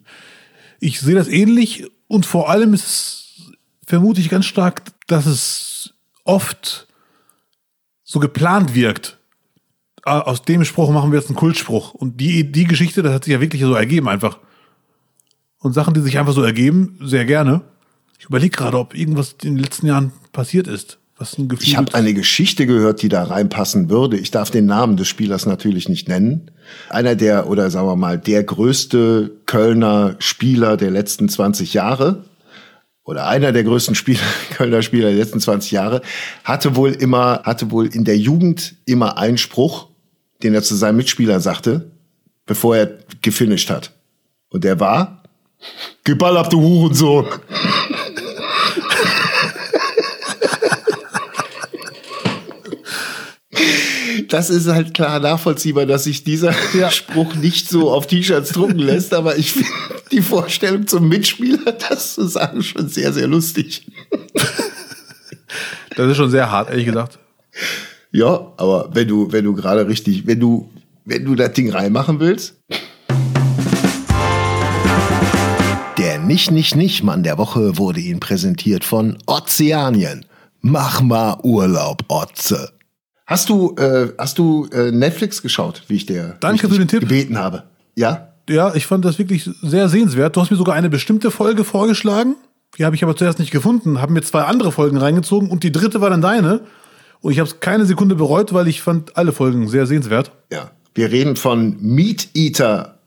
[0.81, 3.53] Ich sehe das ähnlich und vor allem ist es,
[3.87, 6.87] vermute ich ganz stark, dass es oft
[8.03, 9.19] so geplant wirkt.
[10.05, 11.95] aus dem Spruch machen wir jetzt einen Kultspruch.
[11.95, 14.39] Und die, die Geschichte, das hat sich ja wirklich so ergeben einfach.
[15.59, 17.63] Und Sachen, die sich einfach so ergeben, sehr gerne.
[18.19, 20.99] Ich überlege gerade, ob irgendwas in den letzten Jahren passiert ist.
[21.19, 24.19] Was ein Gefühl Ich habe eine Geschichte gehört, die da reinpassen würde.
[24.19, 26.51] Ich darf den Namen des Spielers natürlich nicht nennen.
[26.91, 32.25] Einer der, oder sagen wir mal, der größte Kölner Spieler der letzten 20 Jahre
[33.07, 36.03] oder einer der größten Spieler, Kölner Spieler der letzten 20 Jahre,
[36.45, 39.89] hatte wohl immer, hatte wohl in der Jugend immer einen Spruch,
[40.43, 41.93] den er zu seinem Mitspieler sagte,
[42.45, 43.93] bevor er gefinisht hat.
[44.51, 45.23] Und der war,
[46.05, 47.27] gib Ball ab, du Hurensohn.
[54.29, 56.91] Das ist halt klar nachvollziehbar, dass sich dieser ja.
[56.93, 59.69] Spruch nicht so auf T-Shirts drucken lässt, aber ich finde
[60.13, 63.87] die Vorstellung zum Mitspieler, das zu sagen, schon sehr, sehr lustig.
[65.97, 67.19] Das ist schon sehr hart, ehrlich gesagt.
[68.13, 70.71] Ja, aber wenn du, wenn du gerade richtig, wenn du,
[71.05, 72.55] wenn du das Ding reinmachen willst.
[75.99, 80.27] Der Nicht-Nicht-Nicht-Mann der Woche wurde Ihnen präsentiert von Ozeanien.
[80.61, 82.76] Mach mal Urlaub, Otze.
[83.27, 87.01] Hast du, äh, hast du äh, Netflix geschaut, wie ich dir Danke für den Tipp.
[87.01, 87.65] gebeten habe?
[87.97, 88.29] Ja?
[88.49, 90.37] Ja, ich fand das wirklich sehr sehenswert.
[90.37, 92.37] Du hast mir sogar eine bestimmte Folge vorgeschlagen.
[92.79, 95.73] Die habe ich aber zuerst nicht gefunden, habe mir zwei andere Folgen reingezogen und die
[95.73, 96.61] dritte war dann deine.
[97.21, 100.31] Und ich habe es keine Sekunde bereut, weil ich fand alle Folgen sehr sehenswert.
[100.53, 102.99] Ja, wir reden von Meat Eater.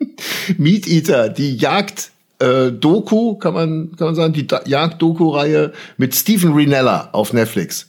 [0.56, 6.54] Meat Eater, die Jagd äh, Doku, kann man, kann man sagen, die Jagd-Doku-Reihe mit Stephen
[6.54, 7.87] Rinella auf Netflix.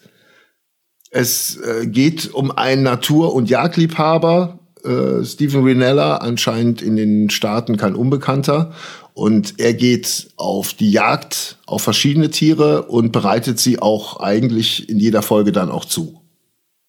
[1.09, 7.77] Es äh, geht um einen Natur- und Jagdliebhaber, äh, Stephen Rinella, anscheinend in den Staaten
[7.77, 8.73] kein Unbekannter.
[9.13, 14.97] Und er geht auf die Jagd auf verschiedene Tiere und bereitet sie auch eigentlich in
[14.97, 16.21] jeder Folge dann auch zu.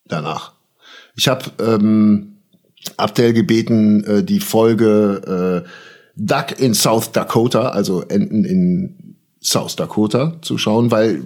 [0.06, 0.52] Danach.
[1.16, 2.36] Ich habe ähm,
[2.96, 5.68] Abdel gebeten, äh, die Folge äh,
[6.16, 11.22] Duck in South Dakota, also Enten in South Dakota zu schauen, weil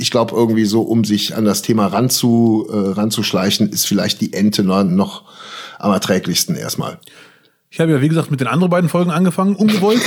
[0.00, 4.32] ich glaube, irgendwie so, um sich an das Thema ranzu, äh, ranzuschleichen, ist vielleicht die
[4.32, 5.24] Ente noch
[5.78, 6.98] am erträglichsten erstmal.
[7.70, 10.02] Ich habe ja, wie gesagt, mit den anderen beiden Folgen angefangen, ungewollt.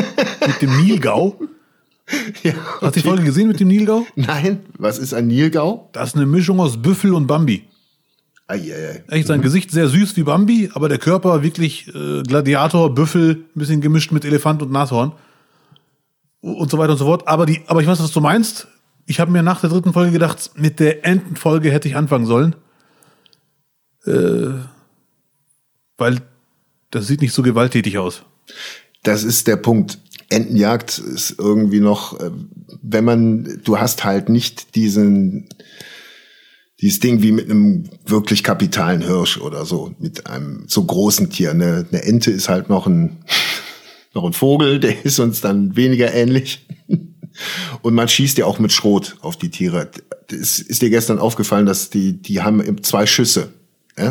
[0.46, 1.38] mit dem Nilgau.
[2.42, 2.54] Ja, okay.
[2.82, 4.06] Hast du die Folge gesehen mit dem Nilgau?
[4.14, 5.88] Nein, was ist ein Nilgau?
[5.92, 7.64] Das ist eine Mischung aus Büffel und Bambi.
[8.48, 9.02] Eieiei.
[9.08, 9.44] Echt sein mhm.
[9.44, 14.12] Gesicht sehr süß wie Bambi, aber der Körper wirklich äh, Gladiator, Büffel, ein bisschen gemischt
[14.12, 15.12] mit Elefant und Nashorn.
[16.42, 17.26] Und so weiter und so fort.
[17.26, 18.68] Aber, die, aber ich weiß, was du meinst.
[19.06, 22.56] Ich habe mir nach der dritten Folge gedacht, mit der Entenfolge hätte ich anfangen sollen.
[24.04, 24.50] Äh,
[25.96, 26.20] weil
[26.90, 28.22] das sieht nicht so gewalttätig aus.
[29.02, 29.98] Das ist der Punkt.
[30.28, 32.30] Entenjagd ist irgendwie noch, äh,
[32.82, 35.48] wenn man, du hast halt nicht diesen,
[36.80, 41.52] dieses Ding wie mit einem wirklich kapitalen Hirsch oder so, mit einem so großen Tier.
[41.52, 43.18] Eine, eine Ente ist halt noch ein,
[44.14, 46.66] noch ein Vogel, der ist uns dann weniger ähnlich.
[47.82, 49.90] Und man schießt ja auch mit Schrot auf die Tiere.
[50.30, 53.52] Es ist dir gestern aufgefallen, dass die, die haben zwei Schüsse.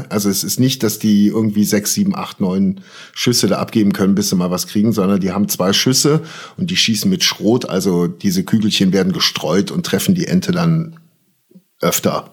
[0.10, 2.82] Also es ist nicht, dass die irgendwie sechs, sieben, acht, neun
[3.14, 6.24] Schüsse da abgeben können, bis sie mal was kriegen, sondern die haben zwei Schüsse
[6.58, 7.70] und die schießen mit Schrot.
[7.70, 11.00] Also diese Kügelchen werden gestreut und treffen die Ente dann
[11.82, 12.32] öfter.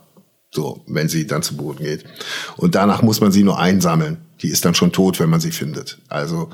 [0.51, 2.05] So, wenn sie dann zu Boden geht.
[2.57, 4.18] Und danach muss man sie nur einsammeln.
[4.40, 5.99] Die ist dann schon tot, wenn man sie findet.
[6.09, 6.51] Also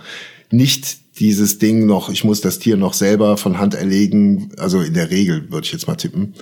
[0.51, 4.94] nicht dieses Ding noch, ich muss das Tier noch selber von Hand erlegen, also in
[4.94, 6.34] der Regel würde ich jetzt mal tippen.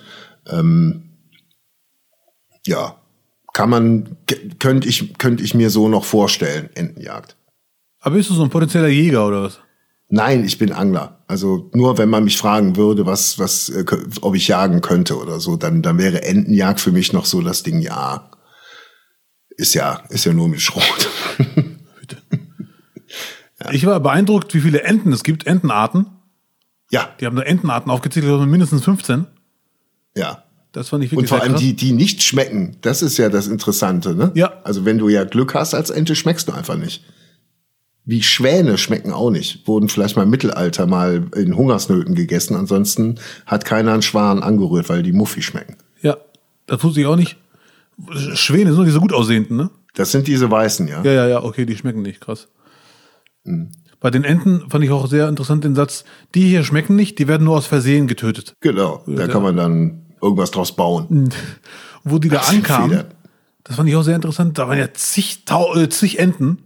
[0.49, 1.11] Ähm,
[2.67, 2.97] ja,
[3.53, 4.17] kann man,
[4.59, 7.37] könnte ich, könnte ich mir so noch vorstellen, Entenjagd.
[8.01, 9.61] Aber bist du so ein potenzieller Jäger oder was?
[10.09, 11.25] Nein, ich bin Angler.
[11.27, 13.85] Also nur wenn man mich fragen würde, was, was, äh,
[14.21, 17.63] ob ich jagen könnte oder so, dann, dann wäre Entenjagd für mich noch so das
[17.63, 18.31] Ding, ja.
[19.57, 21.09] Ist ja, ist ja nur mit Schrot.
[23.67, 23.73] Ja.
[23.75, 26.07] Ich war beeindruckt, wie viele Enten es gibt, Entenarten.
[26.91, 27.09] Ja.
[27.21, 29.27] Die haben da Entenarten aufgezählt, also mindestens 15.
[30.17, 30.43] Ja.
[30.73, 31.61] Das fand ich wirklich Und vor allem krass.
[31.63, 32.77] die, die nicht schmecken.
[32.83, 34.31] Das ist ja das Interessante, ne?
[34.35, 34.61] Ja.
[34.63, 37.03] Also wenn du ja Glück hast als Ente, schmeckst du einfach nicht.
[38.05, 39.67] Wie Schwäne schmecken auch nicht.
[39.67, 42.55] Wurden vielleicht mal im Mittelalter mal in Hungersnöten gegessen.
[42.57, 45.77] Ansonsten hat keiner einen Schwan angerührt, weil die Muffi schmecken.
[46.03, 46.19] Ja,
[46.67, 47.39] das tut sich auch nicht.
[48.35, 49.71] Schwäne sind nur diese gut aussehenden, ne?
[49.95, 51.03] Das sind diese weißen, ja.
[51.03, 52.49] Ja, ja, ja, okay, die schmecken nicht, krass.
[53.47, 53.71] Mhm.
[54.01, 57.29] Bei den Enten fand ich auch sehr interessant den Satz, die hier schmecken nicht, die
[57.29, 58.55] werden nur aus Versehen getötet.
[58.61, 59.29] Genau, da ja.
[59.29, 61.31] kann man dann irgendwas draus bauen.
[62.05, 63.05] Wo die da ankamen,
[63.65, 65.45] das fand ich auch sehr interessant, da waren ja zig,
[65.75, 66.59] äh, zig Enten.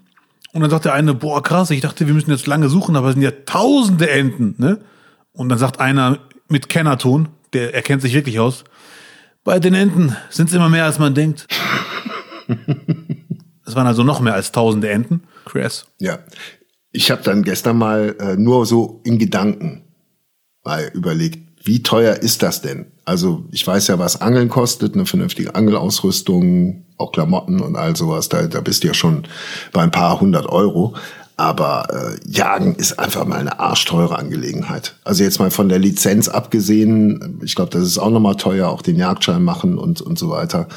[0.52, 3.08] Und dann sagt der eine, boah, krass, ich dachte, wir müssen jetzt lange suchen, aber
[3.08, 4.80] es sind ja tausende Enten, ne?
[5.32, 6.18] Und dann sagt einer
[6.48, 8.64] mit Kennerton, der erkennt sich wirklich aus,
[9.44, 11.46] bei den Enten sind es immer mehr, als man denkt.
[13.62, 15.22] Das waren also noch mehr als tausende Enten.
[15.44, 15.86] Crass.
[16.00, 16.18] Ja.
[16.92, 19.82] Ich habe dann gestern mal äh, nur so in Gedanken
[20.64, 22.86] mal überlegt, wie teuer ist das denn?
[23.04, 28.28] Also ich weiß ja, was Angeln kostet, eine vernünftige Angelausrüstung, auch Klamotten und all sowas.
[28.28, 29.24] Da, da bist du ja schon
[29.72, 30.94] bei ein paar hundert Euro.
[31.36, 34.96] Aber äh, Jagen ist einfach mal eine arschteure Angelegenheit.
[35.04, 38.82] Also jetzt mal von der Lizenz abgesehen, ich glaube, das ist auch nochmal teuer, auch
[38.82, 40.68] den Jagdschein machen und, und so weiter.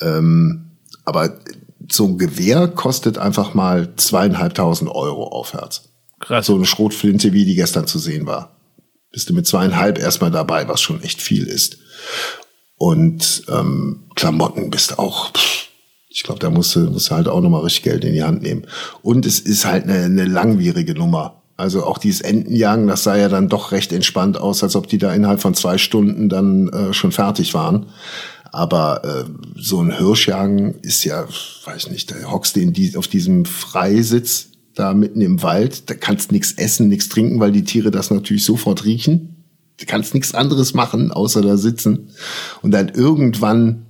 [0.00, 0.72] Ähm,
[1.06, 1.38] aber
[1.94, 5.90] so ein Gewehr kostet einfach mal zweieinhalbtausend Euro aufwärts.
[6.20, 6.46] Krass.
[6.46, 8.56] So eine Schrotflinte, wie die gestern zu sehen war.
[9.10, 11.78] Bist du mit zweieinhalb erstmal dabei, was schon echt viel ist.
[12.76, 15.68] Und ähm, Klamotten bist auch, pff,
[16.08, 18.42] ich glaube, da musst du, musst du halt auch nochmal richtig Geld in die Hand
[18.42, 18.66] nehmen.
[19.02, 21.42] Und es ist halt eine, eine langwierige Nummer.
[21.56, 24.98] Also auch dieses Entenjagen, das sah ja dann doch recht entspannt aus, als ob die
[24.98, 27.86] da innerhalb von zwei Stunden dann äh, schon fertig waren.
[28.52, 29.24] Aber äh,
[29.56, 31.26] so ein Hirschjagen ist ja,
[31.64, 35.94] weiß nicht, da hockst du in die, auf diesem Freisitz da mitten im Wald, da
[35.94, 39.44] kannst nichts essen, nichts trinken, weil die Tiere das natürlich sofort riechen.
[39.78, 42.10] Du kannst nichts anderes machen, außer da sitzen.
[42.60, 43.86] Und dann irgendwann,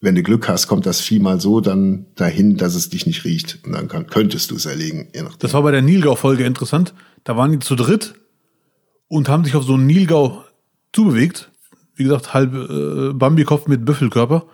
[0.00, 3.24] wenn du Glück hast, kommt das Vieh mal so dann dahin, dass es dich nicht
[3.24, 3.60] riecht.
[3.64, 5.08] Und dann kann, könntest du es erlegen.
[5.38, 6.92] Das war bei der Nilgau-Folge interessant.
[7.24, 8.14] Da waren die zu dritt
[9.08, 10.44] und haben sich auf so einen Nilgau
[10.92, 11.50] zubewegt.
[11.96, 14.44] Wie gesagt, halb äh, Bambi-Kopf mit Büffelkörper.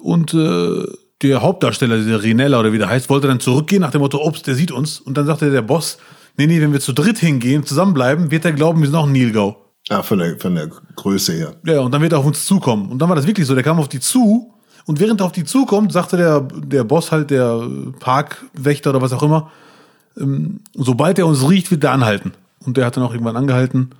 [0.00, 0.84] Und äh,
[1.22, 4.42] der Hauptdarsteller, dieser Rinella oder wie der heißt, wollte dann zurückgehen nach dem Motto, ups,
[4.42, 5.00] der sieht uns.
[5.00, 5.98] Und dann sagte der Boss,
[6.36, 9.12] nee, nee, wenn wir zu dritt hingehen, zusammenbleiben, wird er glauben, wir sind auch ein
[9.12, 9.60] Nilgau.
[9.90, 11.56] Ah, von der, von der Größe her.
[11.66, 12.90] Ja, und dann wird er auf uns zukommen.
[12.90, 14.54] Und dann war das wirklich so, der kam auf die zu
[14.86, 17.66] und während er auf die zukommt, sagte der, der Boss halt, der
[18.00, 19.50] Parkwächter oder was auch immer,
[20.18, 22.32] ähm, sobald er uns riecht, wird er anhalten.
[22.60, 23.90] Und der hat dann auch irgendwann angehalten.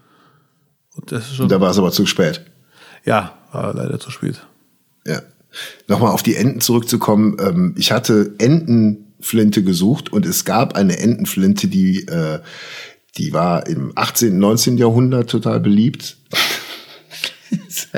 [0.94, 2.44] Und das ist schon, Da war es aber zu spät.
[3.04, 4.46] Ja, war leider zu spät.
[5.06, 5.22] Ja.
[5.86, 7.36] Nochmal auf die Enten zurückzukommen.
[7.40, 12.40] Ähm, ich hatte Entenflinte gesucht und es gab eine Entenflinte, die, äh,
[13.16, 14.78] die war im 18., 19.
[14.78, 16.16] Jahrhundert total beliebt.
[17.68, 17.88] Es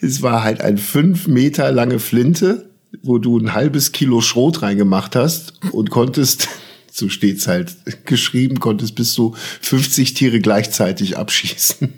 [0.00, 2.70] es war halt ein fünf Meter lange Flinte,
[3.02, 6.48] wo du ein halbes Kilo Schrot reingemacht hast und konntest,
[6.90, 11.92] so steht's halt geschrieben, konntest bis zu 50 Tiere gleichzeitig abschießen.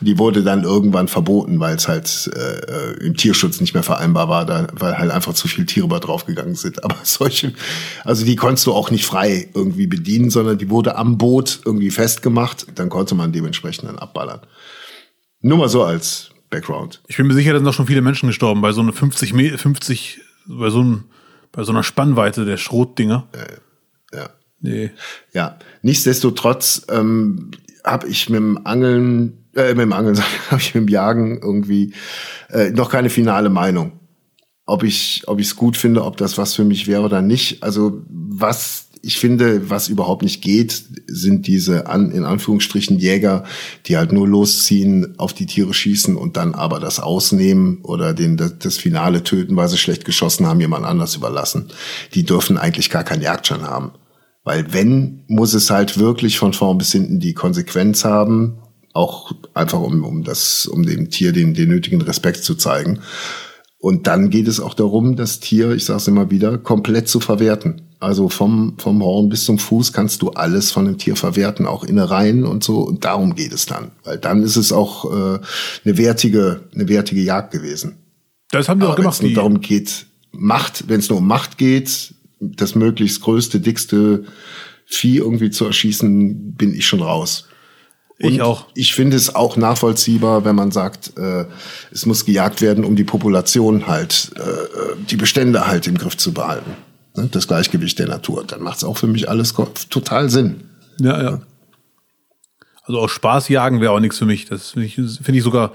[0.00, 4.28] Und die wurde dann irgendwann verboten, weil es halt äh, im Tierschutz nicht mehr vereinbar
[4.28, 6.84] war, da, weil halt einfach zu viele Tiere draufgegangen sind.
[6.84, 7.52] Aber solche,
[8.04, 11.90] also die konntest du auch nicht frei irgendwie bedienen, sondern die wurde am Boot irgendwie
[11.90, 12.66] festgemacht.
[12.74, 14.40] Dann konnte man dementsprechend dann abballern.
[15.40, 17.02] Nur mal so als Background.
[17.08, 19.32] Ich bin mir sicher, da sind auch schon viele Menschen gestorben bei so einer 50,
[19.32, 21.04] Me 50 bei so einem,
[21.52, 23.28] bei so einer Spannweite der Schrotdinger.
[24.12, 24.30] Ja.
[24.60, 24.90] Nee.
[25.32, 27.50] Ja, nichtsdestotrotz ähm,
[27.84, 30.18] habe ich mit dem Angeln, äh, mit dem Angeln,
[30.50, 31.92] habe ich mit dem Jagen irgendwie
[32.50, 33.92] äh, noch keine finale Meinung.
[34.64, 37.62] Ob ich, ob ich es gut finde, ob das was für mich wäre oder nicht.
[37.62, 43.44] Also was ich finde, was überhaupt nicht geht, sind diese an, in Anführungsstrichen Jäger,
[43.86, 48.36] die halt nur losziehen, auf die Tiere schießen und dann aber das ausnehmen oder den,
[48.36, 51.68] das, das Finale töten, weil sie schlecht geschossen haben, jemand anders überlassen.
[52.14, 53.92] Die dürfen eigentlich gar keinen Jagdschein haben.
[54.42, 58.58] Weil wenn, muss es halt wirklich von vorn bis hinten die Konsequenz haben,
[58.96, 63.00] auch einfach um, um das, um dem Tier den, den nötigen Respekt zu zeigen.
[63.78, 67.20] Und dann geht es auch darum, das Tier, ich sage es immer wieder, komplett zu
[67.20, 67.82] verwerten.
[68.00, 71.84] Also vom, vom Horn bis zum Fuß kannst du alles von dem Tier verwerten, auch
[71.84, 72.80] Innereien und so.
[72.80, 73.92] Und darum geht es dann.
[74.04, 75.38] Weil dann ist es auch äh,
[75.84, 77.98] eine wertige, eine wertige Jagd gewesen.
[78.50, 79.16] Das haben die auch Aber wenn gemacht.
[79.16, 84.24] es nur darum geht, Macht, wenn es nur um Macht geht, das möglichst größte, dickste
[84.84, 87.46] Vieh irgendwie zu erschießen, bin ich schon raus.
[88.18, 88.66] Ich auch.
[88.74, 91.44] Ich finde es auch nachvollziehbar, wenn man sagt, äh,
[91.90, 96.32] es muss gejagt werden, um die Population halt, äh, die Bestände halt im Griff zu
[96.32, 96.70] behalten.
[97.14, 97.28] Ne?
[97.30, 98.44] Das Gleichgewicht der Natur.
[98.44, 99.54] Dann macht es auch für mich alles
[99.90, 100.64] total Sinn.
[100.98, 101.40] Ja, ja.
[102.84, 104.46] Also auch Spaß jagen wäre auch nichts für mich.
[104.46, 105.72] Das finde ich, finde ich sogar,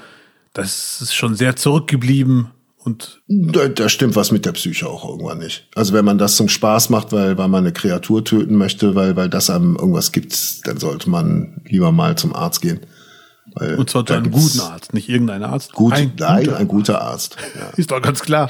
[0.53, 2.51] das ist schon sehr zurückgeblieben
[2.83, 5.67] und Da, da stimmt was mit der Psyche auch irgendwann nicht.
[5.75, 9.15] Also wenn man das zum Spaß macht, weil, weil man eine Kreatur töten möchte, weil,
[9.15, 12.79] weil das einem irgendwas gibt, dann sollte man lieber mal zum Arzt gehen.
[13.53, 15.73] Weil Und zwar zu einem guten Arzt, nicht irgendein Arzt.
[15.73, 17.37] Gut, ein nein, guter ein guter Arzt.
[17.59, 17.69] Ja.
[17.77, 18.49] Ist doch ganz klar.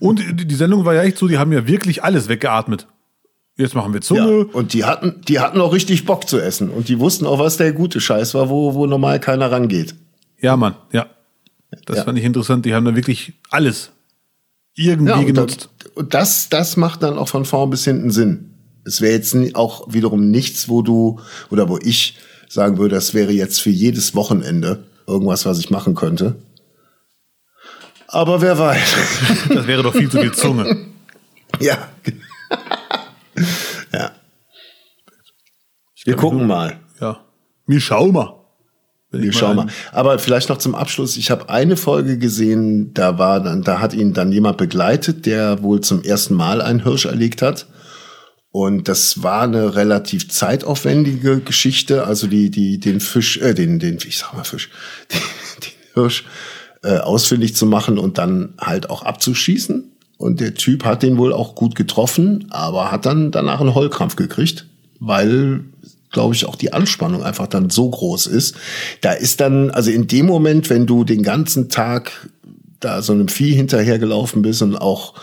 [0.00, 2.86] Und die Sendung war ja echt so, die haben ja wirklich alles weggeatmet.
[3.56, 4.46] Jetzt machen wir Ja, Zunge.
[4.46, 6.70] und die hatten, die hatten auch richtig Bock zu essen.
[6.70, 9.94] Und die wussten auch, was der gute Scheiß war, wo, wo normal keiner rangeht.
[10.40, 11.06] Ja, Mann, ja.
[11.86, 12.04] Das Ja.
[12.04, 12.64] fand ich interessant.
[12.66, 13.90] Die haben da wirklich alles
[14.74, 15.68] irgendwie Ja, und, genutzt.
[15.84, 18.50] da- und das, das macht dann auch von vorn bis hinten Sinn.
[18.84, 21.20] Es wäre jetzt nie- auch wiederum nichts, wo du,
[21.50, 22.16] oder wo ich
[22.48, 26.36] sagen würde, das wäre jetzt für jedes Wochenende irgendwas, was ich machen könnte.
[28.08, 28.94] Aber wer weiß.
[29.54, 30.86] Das wäre doch viel zu viel Zunge.
[31.60, 31.88] Ja.
[33.92, 34.10] ja.
[36.04, 36.80] Wir gucken mal.
[37.00, 37.24] Ja.
[37.66, 38.43] Wir schauen mal.
[39.22, 39.66] Wir schauen mal.
[39.92, 41.16] Aber vielleicht noch zum Abschluss.
[41.16, 45.62] Ich habe eine Folge gesehen, da war dann, da hat ihn dann jemand begleitet, der
[45.62, 47.66] wohl zum ersten Mal einen Hirsch erlegt hat.
[48.50, 52.06] Und das war eine relativ zeitaufwendige Geschichte.
[52.06, 54.70] Also die, die, den Fisch, äh, den, den, ich sag mal Fisch,
[55.12, 55.20] den,
[55.62, 56.24] den Hirsch
[56.84, 59.90] äh, ausfindig zu machen und dann halt auch abzuschießen.
[60.18, 64.16] Und der Typ hat den wohl auch gut getroffen, aber hat dann danach einen Heulkrampf
[64.16, 64.66] gekriegt,
[65.00, 65.64] weil
[66.14, 68.54] glaube ich, auch die Anspannung einfach dann so groß ist.
[69.02, 72.30] Da ist dann, also in dem Moment, wenn du den ganzen Tag
[72.80, 75.14] da so einem Vieh hinterhergelaufen bist und auch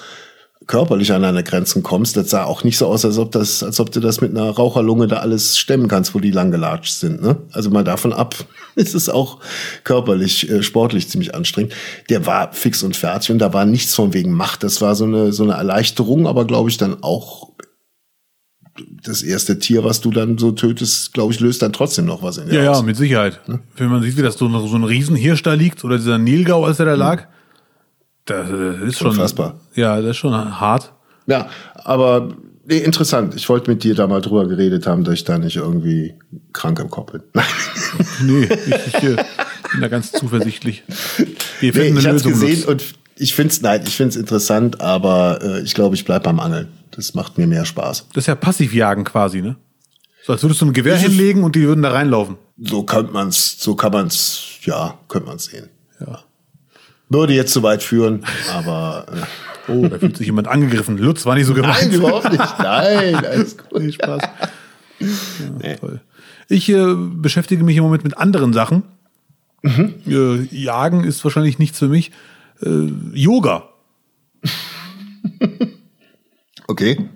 [0.67, 3.79] körperlich an deine Grenzen kommst, das sah auch nicht so aus, als ob das, als
[3.79, 7.21] ob du das mit einer Raucherlunge da alles stemmen kannst, wo die lang gelatscht sind.
[7.21, 7.37] Ne?
[7.51, 8.35] Also mal davon ab,
[8.75, 9.39] ist es auch
[9.83, 11.73] körperlich, äh, sportlich ziemlich anstrengend.
[12.09, 14.63] Der war fix und fertig und da war nichts von wegen Macht.
[14.63, 17.49] Das war so eine, so eine Erleichterung, aber glaube ich dann auch
[19.03, 22.37] das erste Tier, was du dann so tötest, glaube ich, löst dann trotzdem noch was
[22.37, 22.83] in dir Ja, ja, aus.
[22.83, 23.39] mit Sicherheit.
[23.77, 26.63] Wenn man sieht, wie das so, ein- so ein Riesenhirsch da liegt oder dieser Nilgau,
[26.65, 27.27] als er da lag,
[28.25, 29.09] das äh, ist schon.
[29.11, 29.59] Unfassbar.
[29.75, 30.93] Ja, das ist schon hart.
[31.27, 32.29] Ja, aber
[32.65, 33.35] nee, interessant.
[33.35, 36.13] Ich wollte mit dir da mal drüber geredet haben, dass ich da nicht irgendwie
[36.53, 37.23] krank im Kopf bin.
[38.23, 39.15] Nee, ich, ich äh,
[39.73, 40.83] bin da ganz zuversichtlich.
[41.17, 41.25] Wir
[41.61, 42.31] nee, finden ich eine Lösung.
[42.31, 42.83] gesehen und
[43.21, 46.67] ich find's nein, ich find's interessant, aber äh, ich glaube, ich bleib beim Angeln.
[46.91, 48.07] Das macht mir mehr Spaß.
[48.13, 49.55] Das ist ja Passivjagen quasi, ne?
[50.23, 52.37] So als würdest du ein Gewehr es- hinlegen und die würden da reinlaufen.
[52.59, 55.69] So könnte man's, so kann man's, ja, könnte man's sehen.
[55.99, 56.19] Ja.
[57.09, 59.21] Würde jetzt zu weit führen, aber äh,
[59.67, 60.97] Oh, da fühlt sich jemand angegriffen.
[60.97, 61.81] Lutz war nicht so gemeint.
[61.81, 62.59] nein, überhaupt nicht.
[62.59, 63.79] Nein, alles gut.
[63.79, 64.21] Nee, Spaß.
[65.63, 66.01] Ja, toll.
[66.49, 68.83] Ich äh, beschäftige mich im Moment mit anderen Sachen.
[69.61, 69.93] Mhm.
[70.07, 72.11] Äh, Jagen ist wahrscheinlich nichts für mich.
[72.63, 73.69] Äh, Yoga.
[76.67, 77.09] Okay.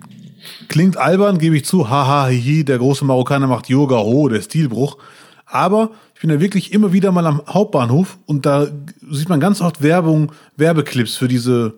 [0.68, 1.88] Klingt albern, gebe ich zu.
[1.88, 4.98] Haha, hihi, der große Marokkaner macht Yoga, ho, der Stilbruch.
[5.46, 8.66] Aber ich bin ja wirklich immer wieder mal am Hauptbahnhof und da
[9.10, 11.74] sieht man ganz oft Werbung, Werbeclips für diese,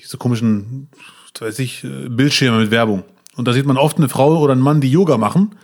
[0.00, 0.88] diese komischen,
[1.38, 3.04] weiß ich, äh, Bildschirme mit Werbung.
[3.36, 5.54] Und da sieht man oft eine Frau oder einen Mann, die Yoga machen.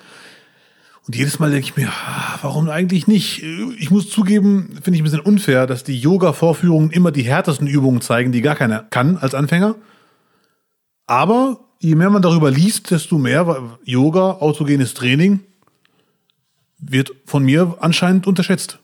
[1.07, 3.43] Und jedes Mal denke ich mir, ah, warum eigentlich nicht?
[3.79, 8.01] Ich muss zugeben, finde ich ein bisschen unfair, dass die Yoga-Vorführungen immer die härtesten Übungen
[8.01, 9.75] zeigen, die gar keiner kann als Anfänger.
[11.07, 15.41] Aber je mehr man darüber liest, desto mehr Yoga, autogenes Training
[16.79, 18.79] wird von mir anscheinend unterschätzt.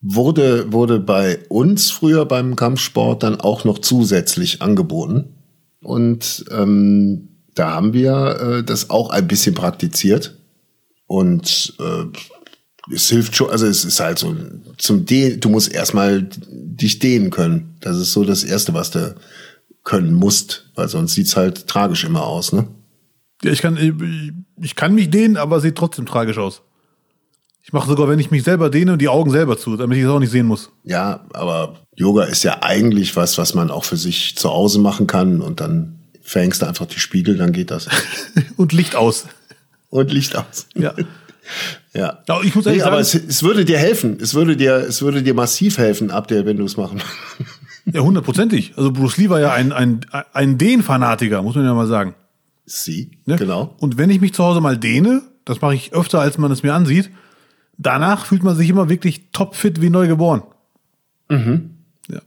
[0.00, 5.34] Wurde, wurde bei uns früher beim Kampfsport dann auch noch zusätzlich angeboten.
[5.82, 10.37] Und ähm, da haben wir äh, das auch ein bisschen praktiziert.
[11.08, 12.04] Und äh,
[12.94, 14.36] es hilft schon, also es ist halt so
[14.76, 17.76] zum Dehnen, du musst erstmal dich dehnen können.
[17.80, 19.16] Das ist so das Erste, was du
[19.82, 22.68] können musst, weil sonst sieht's halt tragisch immer aus, ne?
[23.42, 24.32] Ja, ich kann, ich,
[24.62, 26.62] ich kann mich dehnen, aber sieht trotzdem tragisch aus.
[27.62, 30.10] Ich mache sogar, wenn ich mich selber dehne, die Augen selber zu, damit ich es
[30.10, 30.70] auch nicht sehen muss.
[30.84, 35.06] Ja, aber Yoga ist ja eigentlich was, was man auch für sich zu Hause machen
[35.06, 37.88] kann und dann verhängst du einfach die Spiegel, dann geht das.
[38.56, 39.24] Und Licht aus.
[39.90, 40.66] Und Licht aus.
[40.74, 40.94] Ja.
[41.94, 42.18] Ja.
[42.28, 44.18] Ja, ich muss Nee, ehrlich aber sagen, es, es würde dir helfen.
[44.20, 47.00] Es würde dir, es würde dir massiv helfen, ab der, wenn du es machen.
[47.86, 48.74] ja, hundertprozentig.
[48.76, 50.00] Also Bruce Lee war ja ein, ein,
[50.34, 52.14] ein Dehnfanatiker, muss man ja mal sagen.
[52.66, 53.36] Sie, Ne?
[53.36, 53.74] genau.
[53.80, 56.62] Und wenn ich mich zu Hause mal dehne, das mache ich öfter, als man es
[56.62, 57.08] mir ansieht,
[57.78, 60.42] danach fühlt man sich immer wirklich topfit wie neu geboren.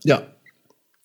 [0.04, 0.24] Ja.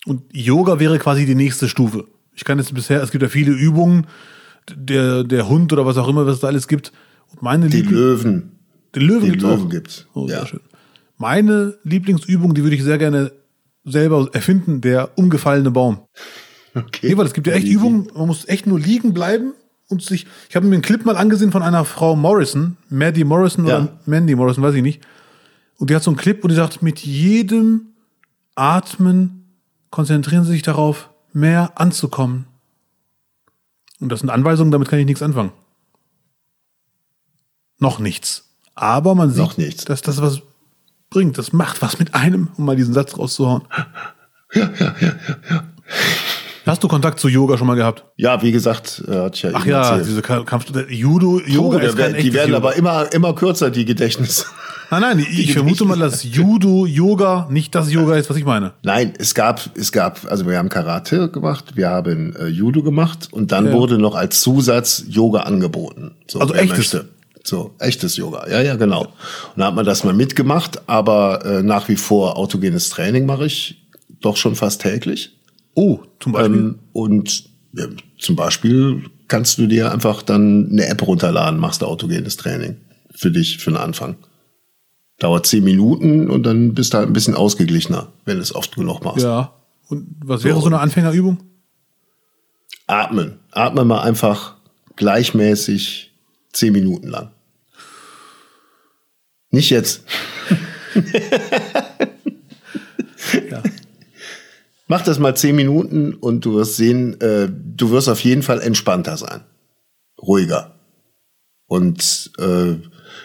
[0.07, 2.07] Und Yoga wäre quasi die nächste Stufe.
[2.35, 4.07] Ich kann jetzt bisher, es gibt ja viele Übungen,
[4.75, 6.93] der, der Hund oder was auch immer, was es da alles gibt.
[7.33, 8.53] Und meine Die Liebling- Löwen.
[8.95, 9.69] den Löwen Die gibt's Löwen auch.
[9.71, 10.07] gibt's.
[10.15, 10.47] Oh, sehr Ja.
[10.47, 10.61] schön.
[11.19, 13.33] Meine Lieblingsübung, die würde ich sehr gerne
[13.85, 16.01] selber erfinden, der umgefallene Baum.
[16.75, 17.09] Okay.
[17.09, 19.53] Nee, weil es gibt ja echt Übungen, man muss echt nur liegen bleiben
[19.89, 20.27] und sich.
[20.51, 23.77] Ich habe mir einen Clip mal angesehen von einer Frau Morrison, Maddie Morrison Ja.
[23.79, 25.01] oder Mandy Morrison, weiß ich nicht.
[25.79, 27.87] Und die hat so einen Clip, wo die sagt, mit jedem
[28.55, 29.45] Atmen
[29.91, 32.47] konzentrieren Sie sich darauf, mehr anzukommen.
[34.01, 35.53] Und das sind Anweisungen, damit kann ich nichts anfangen.
[37.79, 38.45] Noch nichts.
[38.75, 40.41] Aber man sieht, dass das was
[41.11, 41.39] bringt.
[41.39, 43.63] Das macht was mit einem, um mal diesen Satz rauszuhauen.
[46.67, 48.05] Hast du Kontakt zu Yoga schon mal gehabt?
[48.17, 50.09] Ja, wie gesagt, äh, ich ja Ach ja, erzählt.
[50.09, 52.57] diese Ka- Kampf Judo, Puh, Yoga der ist kein die werden Yoga.
[52.59, 54.47] aber immer, immer kürzer, die Gedächtnis.
[54.91, 58.73] Nein, nein, ich vermute mal, dass Judo, Yoga nicht das Yoga ist, was ich meine.
[58.83, 63.29] Nein, es gab, es gab, also wir haben Karate gemacht, wir haben äh, Judo gemacht
[63.33, 63.73] und dann Ja.
[63.73, 66.13] wurde noch als Zusatz Yoga angeboten.
[66.29, 66.97] So, Also echtes?
[67.43, 68.49] So, echtes Yoga.
[68.49, 69.03] Ja, ja, genau.
[69.03, 73.47] Und da hat man das mal mitgemacht, aber äh, nach wie vor autogenes Training mache
[73.47, 73.83] ich
[74.21, 75.33] doch schon fast täglich.
[75.75, 76.57] Oh, zum Beispiel.
[76.59, 77.85] Ähm, und ja,
[78.19, 82.77] zum Beispiel kannst du dir einfach dann eine App runterladen, machst du autogenes Training
[83.15, 84.17] für dich, für den Anfang.
[85.19, 88.75] Dauert zehn Minuten und dann bist du halt ein bisschen ausgeglichener, wenn du es oft
[88.75, 89.25] genug machst.
[89.25, 89.55] ja.
[89.89, 91.39] Und was wäre so eine Anfängerübung?
[92.87, 93.39] Atmen.
[93.53, 94.57] Atme mal einfach
[94.97, 96.13] gleichmäßig
[96.53, 97.31] zehn Minuten lang.
[99.51, 100.03] Nicht jetzt.
[103.51, 103.63] Ja.
[104.89, 108.61] Mach das mal zehn Minuten und du wirst sehen, äh, du wirst auf jeden Fall
[108.61, 109.43] entspannter sein.
[110.21, 110.77] Ruhiger.
[111.67, 112.75] Und äh,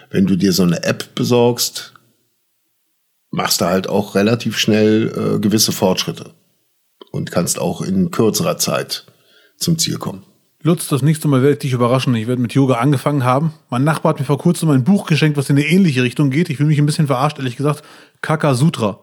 [0.10, 1.94] wenn du dir so eine App besorgst,
[3.32, 6.32] machst du halt auch relativ schnell äh, gewisse Fortschritte.
[7.12, 9.06] Und kannst auch in kürzerer Zeit
[9.58, 10.24] zum Ziel kommen.
[10.64, 12.14] Lutz, das nächste Mal werde ich dich überraschen.
[12.16, 13.54] Ich werde mit Yoga angefangen haben.
[13.70, 16.50] Mein Nachbar hat mir vor kurzem ein Buch geschenkt, was in eine ähnliche Richtung geht.
[16.50, 17.84] Ich fühle mich ein bisschen verarscht, ehrlich gesagt.
[18.22, 19.00] Kaka Sutra.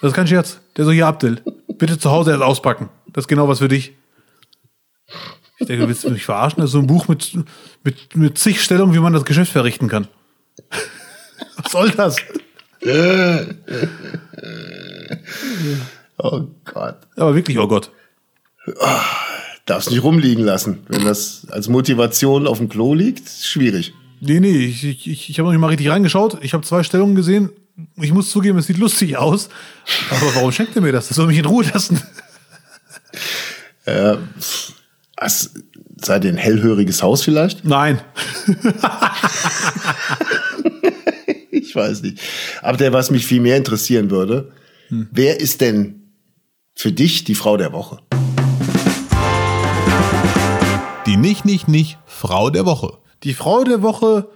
[0.00, 0.60] Das ist kein Scherz.
[0.76, 1.42] Der so, hier, Abdel,
[1.76, 2.88] bitte zu Hause erst auspacken.
[3.12, 3.92] Das ist genau was für dich.
[5.60, 6.60] Ich denke, du willst mich verarschen?
[6.60, 7.32] Das ist so ein Buch mit,
[7.84, 10.08] mit, mit zig Stellungen, wie man das Geschäft verrichten kann.
[11.56, 12.16] Was soll das?
[16.16, 16.96] Oh Gott.
[17.16, 17.90] Aber wirklich, oh Gott.
[19.66, 20.78] Darfst nicht rumliegen lassen.
[20.88, 23.92] Wenn das als Motivation auf dem Klo liegt, schwierig.
[24.20, 26.38] Nee, nee, ich, ich, ich, habe noch nicht mal richtig reingeschaut.
[26.42, 27.50] Ich habe zwei Stellungen gesehen.
[27.96, 29.48] Ich muss zugeben, es sieht lustig aus.
[30.10, 31.08] Aber warum schenkt er mir das?
[31.08, 32.02] Das soll mich in Ruhe lassen.
[35.20, 35.50] Was,
[36.00, 37.64] seid ihr ein hellhöriges Haus vielleicht?
[37.64, 38.00] Nein.
[41.52, 42.20] Ich weiß nicht.
[42.62, 44.50] Aber der, was mich viel mehr interessieren würde,
[44.88, 46.10] wer ist denn
[46.74, 47.98] für dich die Frau der Woche?
[51.06, 52.98] Die nicht, nicht, nicht Frau der Woche.
[53.22, 54.28] Die Frau der Woche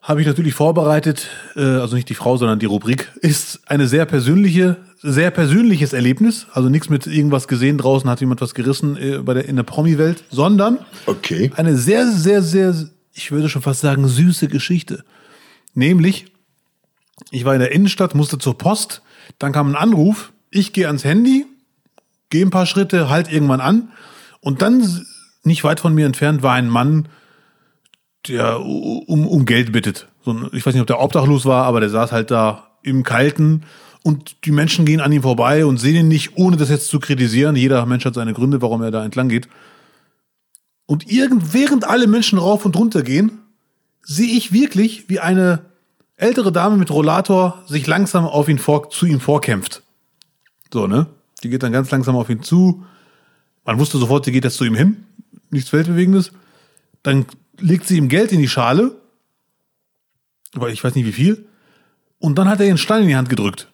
[0.00, 1.28] habe ich natürlich vorbereitet.
[1.56, 3.10] Äh, also nicht die Frau, sondern die Rubrik.
[3.20, 6.46] Ist eine sehr persönliche, sehr persönliches Erlebnis.
[6.52, 9.62] Also nichts mit irgendwas gesehen draußen, hat jemand was gerissen äh, bei der, in der
[9.62, 11.50] Promi-Welt, sondern Okay.
[11.56, 12.74] eine sehr, sehr, sehr,
[13.12, 15.04] ich würde schon fast sagen, süße Geschichte.
[15.74, 16.26] Nämlich,
[17.30, 19.02] ich war in der Innenstadt, musste zur Post,
[19.38, 21.46] dann kam ein Anruf, ich gehe ans Handy,
[22.28, 23.88] gehe ein paar Schritte, halt irgendwann an
[24.40, 25.04] und dann
[25.44, 27.08] nicht weit von mir entfernt war ein Mann,
[28.28, 30.08] der um, um Geld bittet.
[30.24, 33.02] So ein, ich weiß nicht, ob der obdachlos war, aber der saß halt da im
[33.02, 33.62] Kalten
[34.02, 37.00] und die Menschen gehen an ihm vorbei und sehen ihn nicht, ohne das jetzt zu
[37.00, 37.56] kritisieren.
[37.56, 39.48] Jeder Mensch hat seine Gründe, warum er da entlang geht.
[40.86, 43.38] Und irgend, während alle Menschen rauf und runter gehen,
[44.02, 45.60] sehe ich wirklich, wie eine
[46.16, 49.82] ältere Dame mit Rollator sich langsam auf ihn vor, zu ihm vorkämpft.
[50.72, 51.06] So, ne?
[51.42, 52.84] Die geht dann ganz langsam auf ihn zu.
[53.64, 55.04] Man wusste sofort, sie geht jetzt zu ihm hin.
[55.50, 56.32] Nichts Weltbewegendes.
[57.02, 57.26] Dann
[57.58, 58.96] legt sie ihm Geld in die Schale.
[60.54, 61.46] Aber ich weiß nicht wie viel.
[62.18, 63.69] Und dann hat er ihr einen Stein in die Hand gedrückt.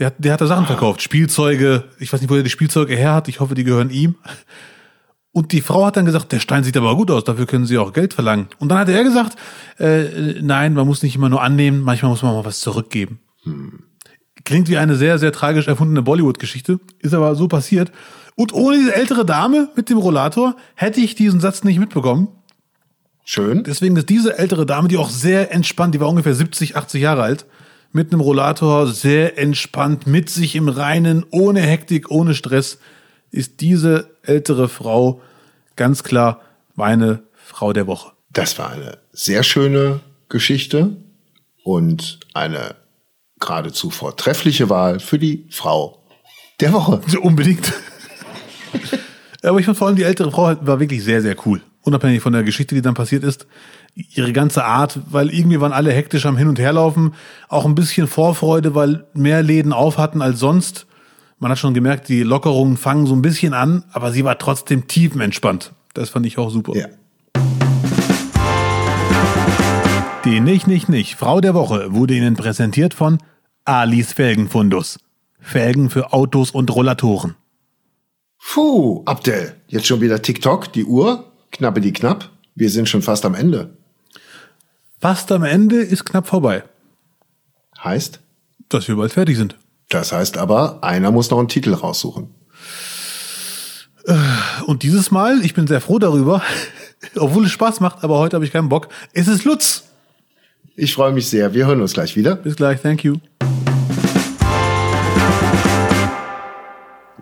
[0.00, 1.02] Der, hat- der hat da Sachen verkauft.
[1.02, 1.84] Spielzeuge.
[1.98, 3.28] Ich weiß nicht, wo er die Spielzeuge her hat.
[3.28, 4.16] Ich hoffe, die gehören ihm.
[5.32, 7.78] Und die Frau hat dann gesagt, der Stein sieht aber gut aus, dafür können Sie
[7.78, 8.48] auch Geld verlangen.
[8.58, 9.36] Und dann hat er gesagt,
[9.78, 13.20] äh, nein, man muss nicht immer nur annehmen, manchmal muss man mal was zurückgeben.
[14.44, 17.92] Klingt wie eine sehr, sehr tragisch erfundene Bollywood-Geschichte, ist aber so passiert.
[18.34, 22.28] Und ohne diese ältere Dame mit dem Rollator hätte ich diesen Satz nicht mitbekommen.
[23.24, 23.62] Schön.
[23.62, 27.22] Deswegen ist diese ältere Dame, die auch sehr entspannt, die war ungefähr 70, 80 Jahre
[27.22, 27.46] alt,
[27.92, 32.78] mit einem Rollator, sehr entspannt, mit sich im Reinen, ohne Hektik, ohne Stress,
[33.30, 35.20] ist diese ältere Frau
[35.76, 36.40] ganz klar
[36.74, 38.12] meine Frau der Woche.
[38.32, 40.96] Das war eine sehr schöne Geschichte
[41.64, 42.76] und eine
[43.40, 46.02] geradezu vortreffliche Wahl für die Frau
[46.60, 47.00] der Woche.
[47.20, 47.72] Unbedingt.
[49.42, 51.60] Aber ich fand vor allem die ältere Frau halt- war wirklich sehr, sehr cool.
[51.82, 53.46] Unabhängig von der Geschichte, die dann passiert ist.
[54.14, 57.14] Ihre ganze Art, weil irgendwie waren alle hektisch am Hin- und Herlaufen.
[57.48, 60.86] Auch ein bisschen Vorfreude, weil mehr Läden auf hatten als sonst.
[61.38, 64.88] Man hat schon gemerkt, die Lockerungen fangen so ein bisschen an, aber sie war trotzdem
[64.88, 65.72] tiefenentspannt.
[65.94, 66.76] Das fand ich auch super.
[66.76, 66.86] Ja.
[70.24, 73.18] Die Nicht, Nicht, Nicht Frau der Woche wurde Ihnen präsentiert von
[73.64, 74.98] Alis Felgenfundus.
[75.40, 77.36] Felgen für Autos und Rollatoren.
[78.38, 82.30] Puh, Abdel, jetzt schon wieder TikTok, die Uhr, knappe die knapp.
[82.54, 83.76] Wir sind schon fast am Ende.
[85.00, 86.62] Fast am Ende ist knapp vorbei,
[87.82, 88.20] Heißt,
[88.68, 89.56] dass wir bald fertig sind.
[89.88, 92.28] das heißt aber, einer muss noch einen Titel raussuchen.
[94.66, 96.42] Und dieses Mal, ich bin sehr froh darüber,
[97.16, 98.88] obwohl es Spaß macht, aber heute habe ich keinen Bock.
[99.14, 99.84] Es ist Lutz.
[100.76, 101.54] Ich freue mich sehr.
[101.54, 102.36] Wir hören uns gleich wieder.
[102.36, 103.16] Bis gleich, thank you.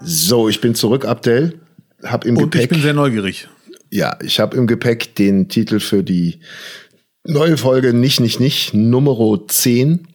[0.01, 1.61] So, ich bin zurück, Abdel.
[2.03, 2.71] Hab im Und ich Gepäck.
[2.71, 3.49] bin sehr neugierig.
[3.91, 6.41] Ja, ich habe im Gepäck den Titel für die
[7.29, 9.17] neue Folge Nicht, Nicht, Nicht, Nummer
[9.47, 10.09] 10.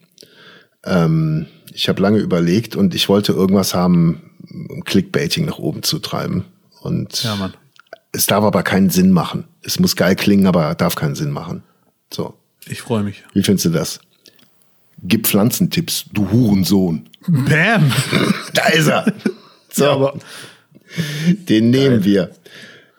[0.86, 4.32] Ähm, Ich habe lange überlegt und ich wollte irgendwas haben,
[4.70, 6.46] um Clickbaiting nach oben zu treiben.
[6.82, 7.54] Und Ja, Mann.
[8.12, 9.46] es darf aber keinen Sinn machen.
[9.62, 11.64] Es muss geil klingen, aber darf keinen Sinn machen.
[12.14, 12.34] So,
[12.68, 13.24] Ich freue mich.
[13.34, 14.00] wie findest du das?
[15.06, 17.10] Gib Pflanzentipps, du Hurensohn.
[17.28, 17.92] Bam!
[18.54, 19.12] Da ist er.
[19.72, 20.20] So, aber
[21.50, 22.30] den nehmen wir.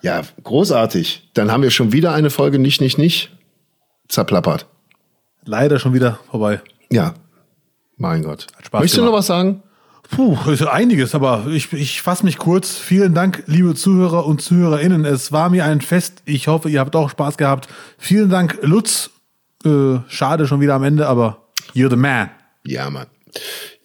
[0.02, 1.28] Ja, großartig.
[1.34, 3.30] Dann haben wir schon wieder eine Folge nicht, nicht, nicht
[4.08, 4.66] zerplappert.
[5.44, 6.60] leider schon wieder vorbei.
[6.90, 7.14] Ja,
[7.96, 8.46] mein Gott.
[8.62, 9.62] Spaß Möchtest du noch was sagen?
[10.10, 12.76] Puh, ist einiges, aber ich, ich fasse mich kurz.
[12.76, 15.04] Vielen Dank, liebe Zuhörer und ZuhörerInnen.
[15.04, 16.22] Es war mir ein Fest.
[16.24, 17.68] Ich hoffe, ihr habt auch Spaß gehabt.
[17.98, 19.10] Vielen Dank, Lutz.
[19.64, 21.38] Äh, schade schon wieder am Ende, aber
[21.74, 22.30] you're the man.
[22.64, 23.06] Ja, Mann.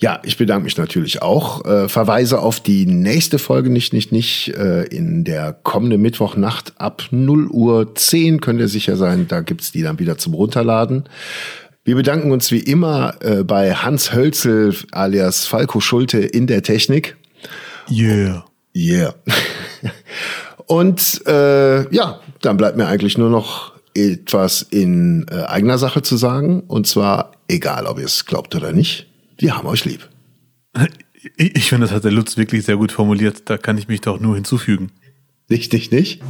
[0.01, 1.65] Ja, ich bedanke mich natürlich auch.
[1.65, 7.03] Äh, verweise auf die nächste Folge nicht, nicht, nicht äh, in der kommenden Mittwochnacht ab
[7.11, 9.27] 0 Uhr 10 könnt ihr sicher sein.
[9.27, 11.03] Da gibt's die dann wieder zum Runterladen.
[11.83, 17.17] Wir bedanken uns wie immer äh, bei Hans Hölzel alias Falco Schulte in der Technik.
[17.91, 18.45] Yeah.
[18.73, 19.15] Yeah.
[20.65, 26.15] Und äh, ja, dann bleibt mir eigentlich nur noch etwas in äh, eigener Sache zu
[26.15, 26.61] sagen.
[26.61, 29.08] Und zwar, egal ob ihr es glaubt oder nicht,
[29.39, 30.07] wir haben euch lieb.
[31.37, 33.49] Ich, ich finde, das hat der Lutz wirklich sehr gut formuliert.
[33.49, 34.91] Da kann ich mich doch nur hinzufügen.
[35.47, 36.21] Nicht, nicht, nicht?